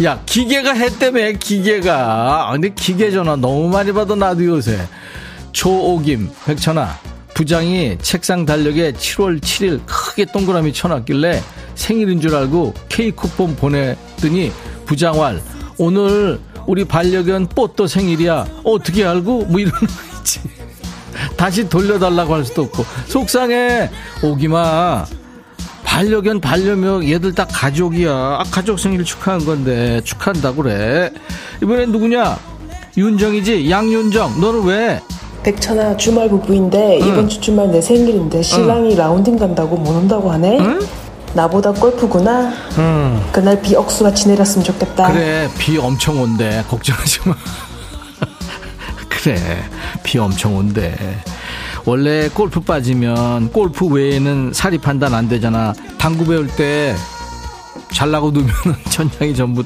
[0.04, 2.48] 야 기계가 했다며 기계가.
[2.48, 4.78] 아, 근데 기계 전화 너무 많이 받아 나도 요새.
[5.52, 6.98] 조오김 백천아.
[7.34, 11.42] 부장이 책상 달력에 7월 7일 크게 동그라미 쳐놨길래
[11.74, 14.52] 생일인 줄 알고 케이크 쿠폰 보냈더니
[14.86, 15.42] 부장왈
[15.78, 18.46] 오늘 우리 반려견 뽀또 생일이야.
[18.64, 19.46] 어떻게 알고?
[19.46, 19.70] 뭐거
[20.24, 20.40] 있지?
[21.36, 22.84] 다시 돌려달라고 할 수도 없고.
[23.06, 23.90] 속상해.
[24.22, 25.04] 오기마.
[25.84, 28.10] 반려견 반려묘 얘들 다 가족이야.
[28.10, 31.10] 아, 가족 생일 축하한 건데 축한다 그래.
[31.62, 32.36] 이번엔 누구냐?
[32.96, 33.70] 윤정이지?
[33.70, 34.40] 양윤정.
[34.40, 35.00] 너는 왜?
[35.44, 37.06] 백천아 주말 부부인데 응.
[37.06, 38.96] 이번 주 주말 내 생일인데 신랑이 응.
[38.96, 40.58] 라운딩 간다고 못 온다고 하네?
[40.58, 40.80] 응?
[41.34, 42.52] 나보다 골프구나.
[43.32, 45.12] 그날 비 억수같이 내렸으면 좋겠다.
[45.12, 46.64] 그래 비 엄청 온대.
[46.68, 47.34] 걱정하지 마
[49.24, 49.38] 그래
[50.02, 50.94] 비 엄청 온대
[51.86, 56.94] 원래 골프 빠지면 골프 외에는 살이 판단 안 되잖아 당구 배울 때
[57.90, 58.52] 잘나고 누면
[58.90, 59.64] 천장이 전부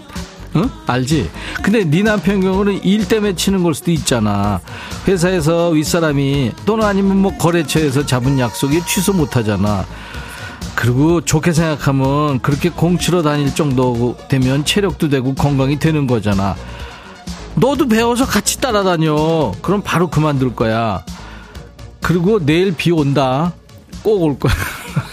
[0.55, 0.71] 응?
[0.87, 1.29] 알지?
[1.61, 4.61] 근데 네 남편 경우는 일 때문에 치는 걸 수도 있잖아.
[5.07, 9.85] 회사에서 윗사람이 또는 아니면 뭐 거래처에서 잡은 약속이 취소 못 하잖아.
[10.75, 16.57] 그리고 좋게 생각하면 그렇게 공 치러 다닐 정도 되면 체력도 되고 건강이 되는 거잖아.
[17.55, 19.53] 너도 배워서 같이 따라다녀.
[19.63, 21.05] 그럼 바로 그만둘 거야.
[22.01, 23.53] 그리고 내일 비 온다.
[24.03, 24.55] 꼭 올 거야.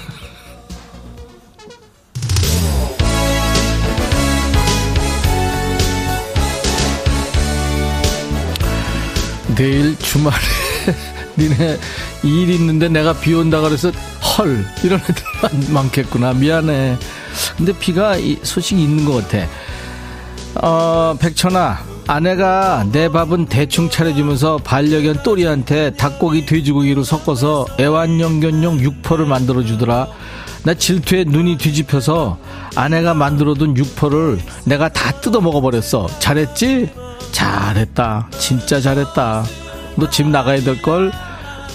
[9.56, 10.36] 내일 주말에
[11.38, 11.78] 니네
[12.24, 13.92] 일 있는데 내가 비 온다 그래서
[14.38, 16.98] 헐 이런 애들 많겠구나 미안해
[17.58, 19.48] 근데 비가 소식이 있는 것 같아
[20.62, 30.08] 어 백천아 아내가 내 밥은 대충 차려주면서 반려견 또리한테 닭고기 돼지고기로 섞어서 애완연견용 육포를 만들어주더라
[30.64, 32.38] 나 질투에 눈이 뒤집혀서
[32.76, 36.90] 아내가 만들어둔 육포를 내가 다 뜯어 먹어버렸어 잘했지?
[37.32, 38.30] 잘했다.
[38.40, 39.44] 진짜 잘했다.
[39.96, 41.12] 너 집 나가야 될 걸.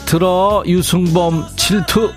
[0.07, 2.11] 들어 유승범 질투.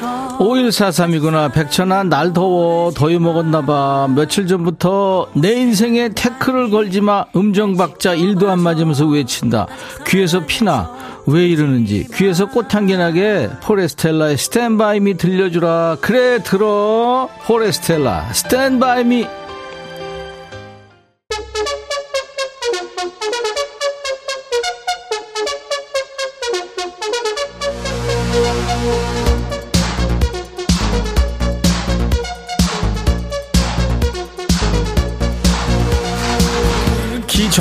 [0.00, 1.52] 5143이구나.
[1.52, 2.90] 백천아, 날 더워.
[2.92, 4.08] 더위 먹었나봐.
[4.14, 7.26] 며칠 전부터 내 인생에 태클을 걸지 마.
[7.36, 9.66] 음정박자 1도 안 맞으면서 외친다.
[10.06, 10.90] 귀에서 피나.
[11.26, 12.06] 왜 이러는지.
[12.14, 15.98] 귀에서 꽃향기 나게 포레스텔라의 Stand By Me 들려주라.
[16.00, 17.28] 그래, 들어.
[17.46, 18.32] 포레스텔라.
[18.32, 19.26] Stand By Me.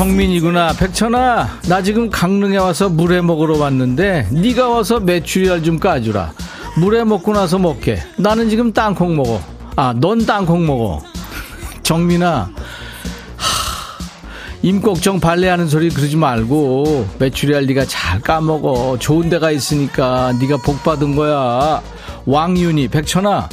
[0.01, 0.73] 정민이구나.
[0.73, 6.33] 백천아 나 지금 강릉에 와서 물회 먹으러 왔는데 네가 와서 메추리알 좀 까주라.
[6.77, 8.01] 물회 먹고 나서 먹게.
[8.17, 9.39] 나는 지금 땅콩 먹어.
[9.75, 11.03] 아 넌 땅콩 먹어.
[11.83, 12.49] 정민아
[14.63, 18.97] 임꺽정 발레하는 소리 그러지 말고 메추리알 네가 잘 까먹어.
[18.97, 21.79] 좋은 데가 있으니까 네가 복 받은 거야.
[22.25, 23.49] 왕윤이 백천아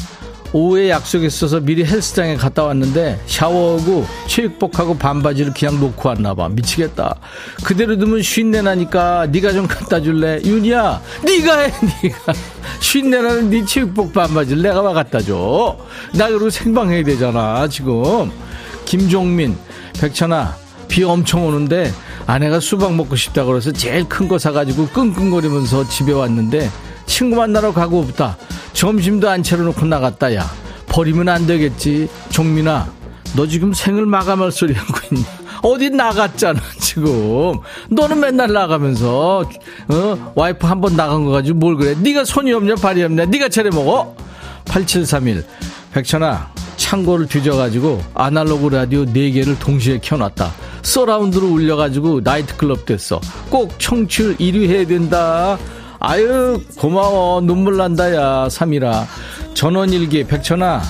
[0.53, 6.49] 오후에 약속 있어서 미리 헬스장에 갔다 왔는데 샤워하고 체육복하고 반바지를 그냥 놓고 왔나 봐.
[6.49, 7.17] 미치겠다.
[7.65, 10.41] 그대로 두면 쉰내 나니까 네가 좀 갖다 줄래?
[10.45, 11.73] 윤이야 네가 해
[12.03, 12.33] 네가.
[12.81, 18.31] 쉰내 나는 네 체육복 반바지를 내가 와 갖다 줘나 그리고 생방해야 되잖아 지금.
[18.87, 19.55] 김종민
[20.01, 20.57] 백천아
[20.89, 21.93] 비 엄청 오는데
[22.27, 26.71] 아내가 수박 먹고 싶다 그래서 제일 큰 거 사가지고 끙끙거리면서 집에 왔는데
[27.09, 28.37] 친구 만나러 가고 없다.
[28.75, 30.49] 점심도 안 차려놓고 나갔다, 야.
[30.87, 32.09] 버리면 안 되겠지.
[32.31, 32.87] 종민아,
[33.35, 35.27] 너 지금 생을 마감할 소리 하고 있냐?
[35.63, 37.55] 어디 나갔잖아, 지금.
[37.91, 39.41] 너는 맨날 나가면서,
[39.89, 40.33] 어?
[40.37, 41.97] 와이프 한 번 나간 거 가지고 뭘 그래?
[42.01, 43.25] 네가 손이 없냐, 발이 없냐?
[43.25, 44.15] 네가 차려 먹어?
[44.67, 45.45] 8731.
[45.93, 50.53] 백천아, 창고를 뒤져가지고 아날로그 라디오 4개를 동시에 켜놨다.
[50.83, 53.21] surround로 울려가지고 나이트클럽 됐어.
[53.51, 55.59] 꼭 청취율 1위 해야 된다.
[56.01, 57.41] 아유, 고마워.
[57.41, 59.07] 눈물 난다, 야, 삼이라.
[59.55, 60.83] 전원일기, 백천아.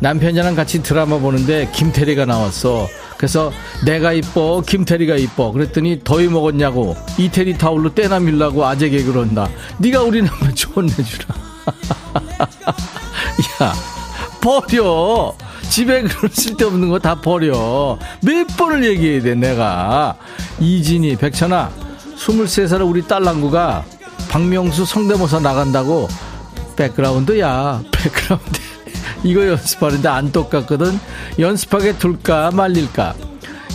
[0.00, 2.88] 남편이랑 같이 드라마 보는데 김태리가 나왔어.
[3.16, 3.52] 그래서
[3.84, 9.48] 내가 이뻐 김태리가 이뻐 그랬더니 더위 먹었냐고 이태리 타올로 떼나 밀라고 아재 개그를 한다
[9.78, 11.26] 네가 우리 남편 좋은내주라
[13.62, 13.72] 야
[14.40, 15.32] 버려
[15.70, 20.16] 집에 그런 쓸데없는 거 다 버려 몇 번을 얘기해야 돼 내가
[20.58, 21.70] 이진이 백천아
[22.16, 23.84] 23살 우리 딸랑구가
[24.32, 26.08] 박명수 성대모사 나간다고
[26.74, 28.60] 백그라운드야 백그라운드
[29.24, 30.98] 이거 연습하는데 안 똑같거든.
[31.38, 33.14] 연습하게 둘까 말릴까.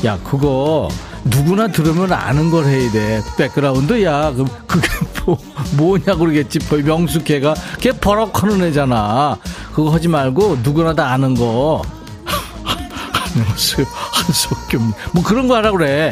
[0.04, 0.90] 야 그거
[1.26, 3.22] 누구나 들으면 아는 걸 해야 돼.
[3.38, 4.32] 백그라운드야.
[4.32, 4.88] 그럼 그게
[5.26, 5.38] 뭐,
[5.78, 6.58] 뭐냐 그러겠지.
[6.84, 9.38] 명수 걔가 걔 버럭하는 애잖아.
[9.74, 11.84] 그거 하지 말고 누구나 다 아는 거.
[13.46, 14.80] 한수 한석규
[15.14, 16.12] 뭐 그런 거 하라 그래.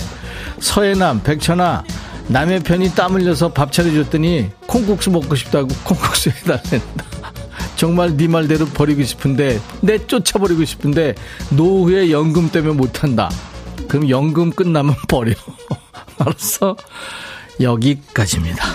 [0.60, 1.84] 서해남 백천아
[2.28, 7.05] 남의 편이 땀 흘려서 밥 차려줬더니 콩국수 먹고 싶다고 콩국수 해달랜다.
[7.76, 11.13] 정말 네 말대로 버리고 싶은데 내 쫓아버리고 싶은데
[11.51, 13.30] 노후에 연금 때문에 못한다.
[13.88, 15.34] 그럼 연금 끝나면 버려.
[16.17, 16.76] 알았어?
[17.59, 18.65] 여기까지입니다.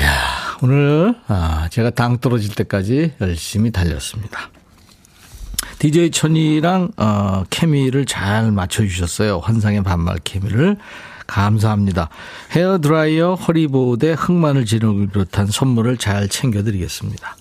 [0.00, 4.50] 야 오늘 아, 제가 당 떨어질 때까지 열심히 달렸습니다.
[5.78, 9.40] DJ 천이랑 어, 케미를 잘 맞춰주셨어요.
[9.40, 10.76] 환상의 반말 케미를.
[11.32, 12.10] 감사합니다.
[12.50, 17.36] 헤어드라이어, 허리보호대, 흑마늘 진흙을 비롯한 선물을 잘 챙겨드리겠습니다.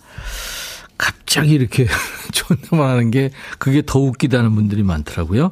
[0.98, 1.88] 갑자기 이렇게
[2.32, 5.52] 존댓말하는 게 그게 더 웃기다는 분들이 많더라고요.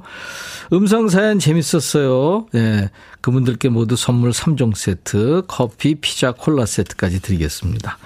[0.72, 2.48] 음성 사연 재밌었어요.
[2.54, 2.90] 네,
[3.22, 7.98] 그분들께 모두 선물 3종 세트, 커피, 피자, 콜라 세트까지 드리겠습니다.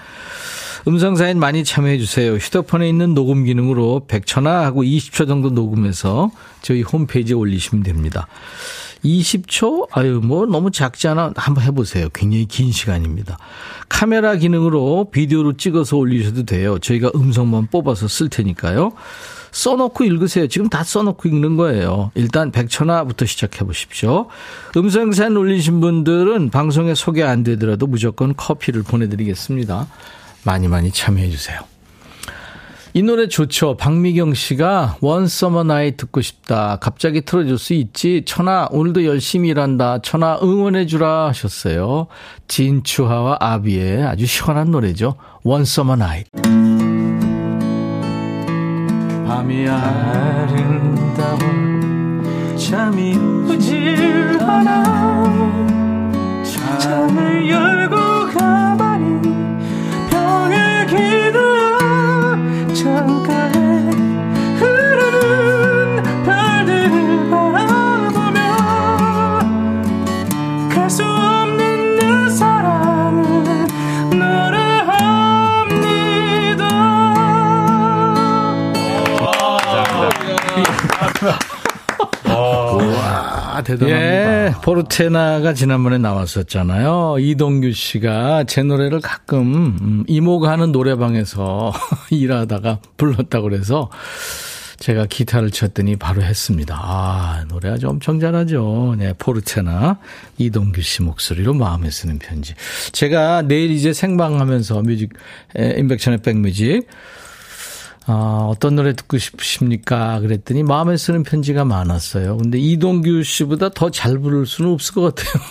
[0.88, 2.34] 음성 사연 많이 참여해 주세요.
[2.34, 6.30] 휴대폰에 있는 녹음 기능으로 100초나 하고 20초 정도 녹음해서
[6.60, 8.26] 저희 홈페이지에 올리시면 됩니다.
[9.04, 9.88] 20초?
[9.92, 11.32] 아유, 뭐 너무 작지 않아?
[11.36, 12.08] 한번 해보세요.
[12.14, 13.38] 굉장히 긴 시간입니다.
[13.88, 16.78] 카메라 기능으로 비디오로 찍어서 올리셔도 돼요.
[16.78, 18.92] 저희가 음성만 뽑아서 쓸 테니까요.
[19.52, 20.48] 써놓고 읽으세요.
[20.48, 22.10] 지금 다 써놓고 읽는 거예요.
[22.14, 24.26] 일단 백천화부터 시작해 보십시오.
[24.76, 29.86] 음성사연 올리신 분들은 방송에 소개 안 되더라도 무조건 커피를 보내드리겠습니다.
[30.44, 31.60] 많이 많이 참여해 주세요.
[32.96, 33.76] 이 노래 좋죠.
[33.76, 36.78] 박미경 씨가 One Summer Night 듣고 싶다.
[36.80, 38.22] 갑자기 틀어줄 수 있지.
[38.24, 39.98] 천아 오늘도 열심히 일한다.
[39.98, 42.06] 천아 응원해 주라 하셨어요.
[42.46, 45.16] 진추하와 아비의 아주 시원한 노래죠.
[45.42, 46.22] One Summer Night.
[49.26, 51.38] 밤이 아름다워
[52.56, 54.84] 잠이 오질 않아
[56.78, 57.83] 잠을 열
[83.64, 84.46] 대단합니다.
[84.46, 87.16] 예, 포르테나가 지난번에 나왔었잖아요.
[87.18, 89.40] 이동규 씨가 제 노래를 가끔
[89.80, 91.72] 음, 이모가 하는 노래방에서
[92.10, 93.90] 일하다가 불렀다고 그래서
[94.78, 96.78] 제가 기타를 쳤더니 바로 했습니다.
[96.78, 98.96] 아, 노래 아주 엄청 잘하죠.
[98.98, 99.98] 네, 포르테나
[100.38, 102.54] 이동규 씨 목소리로 마음에 쓰는 편지.
[102.92, 105.10] 제가 내일 이제 생방하면서 뮤직
[105.56, 106.86] 인백션의 백뮤직
[108.06, 110.20] 아, 어떤 노래 듣고 싶으십니까?
[110.20, 112.36] 그랬더니 마음에 쓰는 편지가 많았어요.
[112.36, 115.42] 근데 이동규 씨보다 더 잘 부를 수는 없을 것 같아요.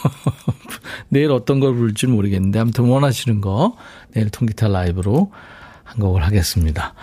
[1.09, 3.75] 내일 어떤 걸 부를지 모르겠는데 아무튼 원하시는 거
[4.13, 5.31] 내일 통기타 라이브로
[5.83, 6.93] 한 곡을 하겠습니다.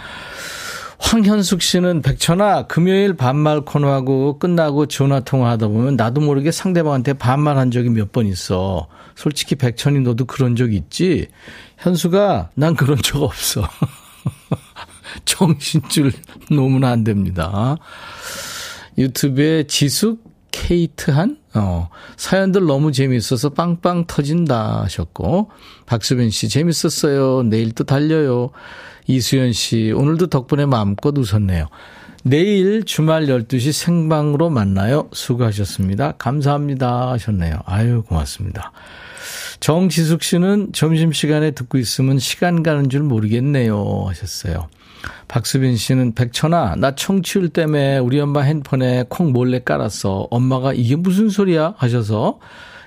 [0.99, 7.89] 황현숙 씨는 백천아 금요일 반말 코너하고 끝나고 전화 통화하다 보면 나도 모르게 상대방한테 반말한 적이
[7.91, 8.87] 몇 번 있어.
[9.17, 11.27] 솔직히 백천이 너도 그런 적 있지?
[11.79, 13.63] 현수가 난 그런 적 없어.
[15.25, 16.13] 정신줄
[16.51, 17.77] 놓으면 안 됩니다.
[18.99, 25.51] 유튜브에 지숙 케이트한 어, 사연들 너무 재미있어서 빵빵 터진다 하셨고
[25.87, 27.43] 박수빈 씨 재밌었어요.
[27.45, 28.51] 내일 또 달려요.
[29.07, 31.67] 이수연 씨 오늘도 덕분에 마음껏 웃었네요.
[32.23, 35.09] 내일 주말 12시 생방으로 만나요.
[35.13, 36.13] 수고하셨습니다.
[36.19, 37.61] 감사합니다 하셨네요.
[37.65, 38.73] 아유 고맙습니다.
[39.61, 44.69] 정지숙 씨는 점심시간에 듣고 있으면 시간 가는 줄 모르겠네요 하셨어요.
[45.29, 50.29] 박수빈 씨는 백천아, 나 청취율 때문에 우리 엄마 핸폰에 콩 몰래 깔았어.
[50.31, 51.75] 엄마가 이게 무슨 소리야?
[51.77, 52.39] 하셔서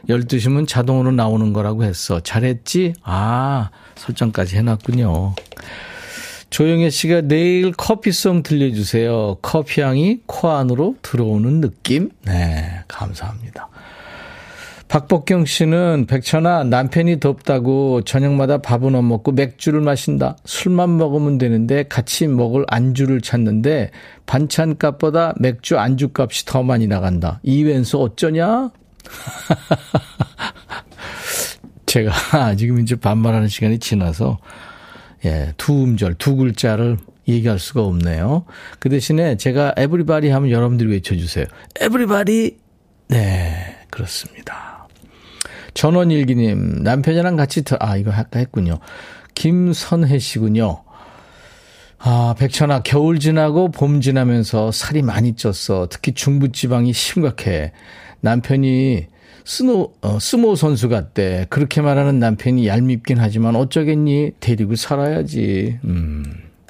[0.10, 2.20] 12시면 자동으로 나오는 거라고 했어.
[2.20, 2.94] 잘했지?
[3.04, 5.36] 아, 설정까지 해놨군요.
[6.50, 9.38] 조영애 씨가 내일 커피송 들려주세요.
[9.42, 12.12] 커피향이 코 안으로 들어오는 느낌?
[12.26, 13.70] 네, 감사합니다.
[14.94, 20.38] 박복경 씨는 백천아 남편이 덥다고 저녁마다 밥은 안 먹고 맥주를 마신다.
[20.46, 23.90] 술만 먹으면 되는데 같이 먹을 안주를 찾는데
[24.28, 27.40] 반찬값보다 맥주 안주값이 더 많이 나간다.
[27.42, 28.70] 이 웬수 어쩌냐?
[31.88, 34.38] 제가 지금 이제 반말하는 시간이 지나서
[35.26, 38.46] 예, 두 음절, 두 글자를 얘기할 수가 없네요.
[38.78, 41.46] 그 대신에 제가 everybody 하면 여러분들이 외쳐주세요.
[41.82, 42.58] Everybody!
[43.08, 44.73] 네, 그렇습니다.
[45.74, 48.80] 전원일기님, 남편이랑 같이, 더, 아, 이거 아까 했군요.
[49.36, 50.84] 김선혜 씨군요.
[52.00, 55.90] 아, 백천아, 겨울 지나고 봄 지나면서 살이 많이 쪘어.
[55.90, 57.72] 특히 중부지방이 심각해.
[58.20, 59.08] 남편이
[59.46, 61.48] 스노, 어, 스모 선수 같대.
[61.50, 64.32] 그렇게 말하는 남편이 얄밉긴 하지만 어쩌겠니?
[64.40, 65.80] 데리고 살아야지.
[65.86, 66.26] 음,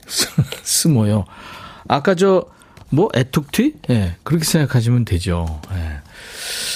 [0.63, 1.25] 스모요.
[1.87, 2.45] 아까 저,
[2.89, 3.73] 뭐, 애툭튀?
[3.89, 5.61] 예, 네, 그렇게 생각하시면 되죠.
[5.71, 5.75] 예.
[5.75, 5.99] 네.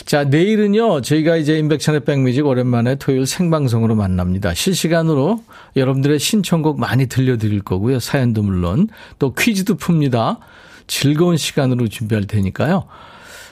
[0.05, 4.53] 자, 내일은요, 저희가 이제 임백천의 백뮤직 오랜만에 토요일 생방송으로 만납니다.
[4.53, 5.43] 실시간으로
[5.75, 7.99] 여러분들의 신청곡 많이 들려드릴 거고요.
[7.99, 8.87] 사연도 물론.
[9.19, 10.37] 또 퀴즈도 풉니다.
[10.87, 12.85] 즐거운 시간으로 준비할 테니까요.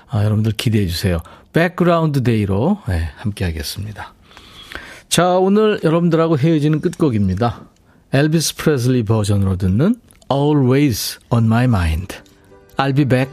[0.08, 1.20] 아, 여러분들 기대해 주세요.
[1.54, 4.14] 백그라운드 day로 네, 함께 하겠습니다.
[5.10, 7.62] 자, 오늘 여러분들하고 헤어지는 끝곡입니다.
[8.14, 9.96] 엘비스 프레슬리 버전으로 듣는
[10.32, 12.16] Always on my mind.
[12.78, 13.32] I'll be back.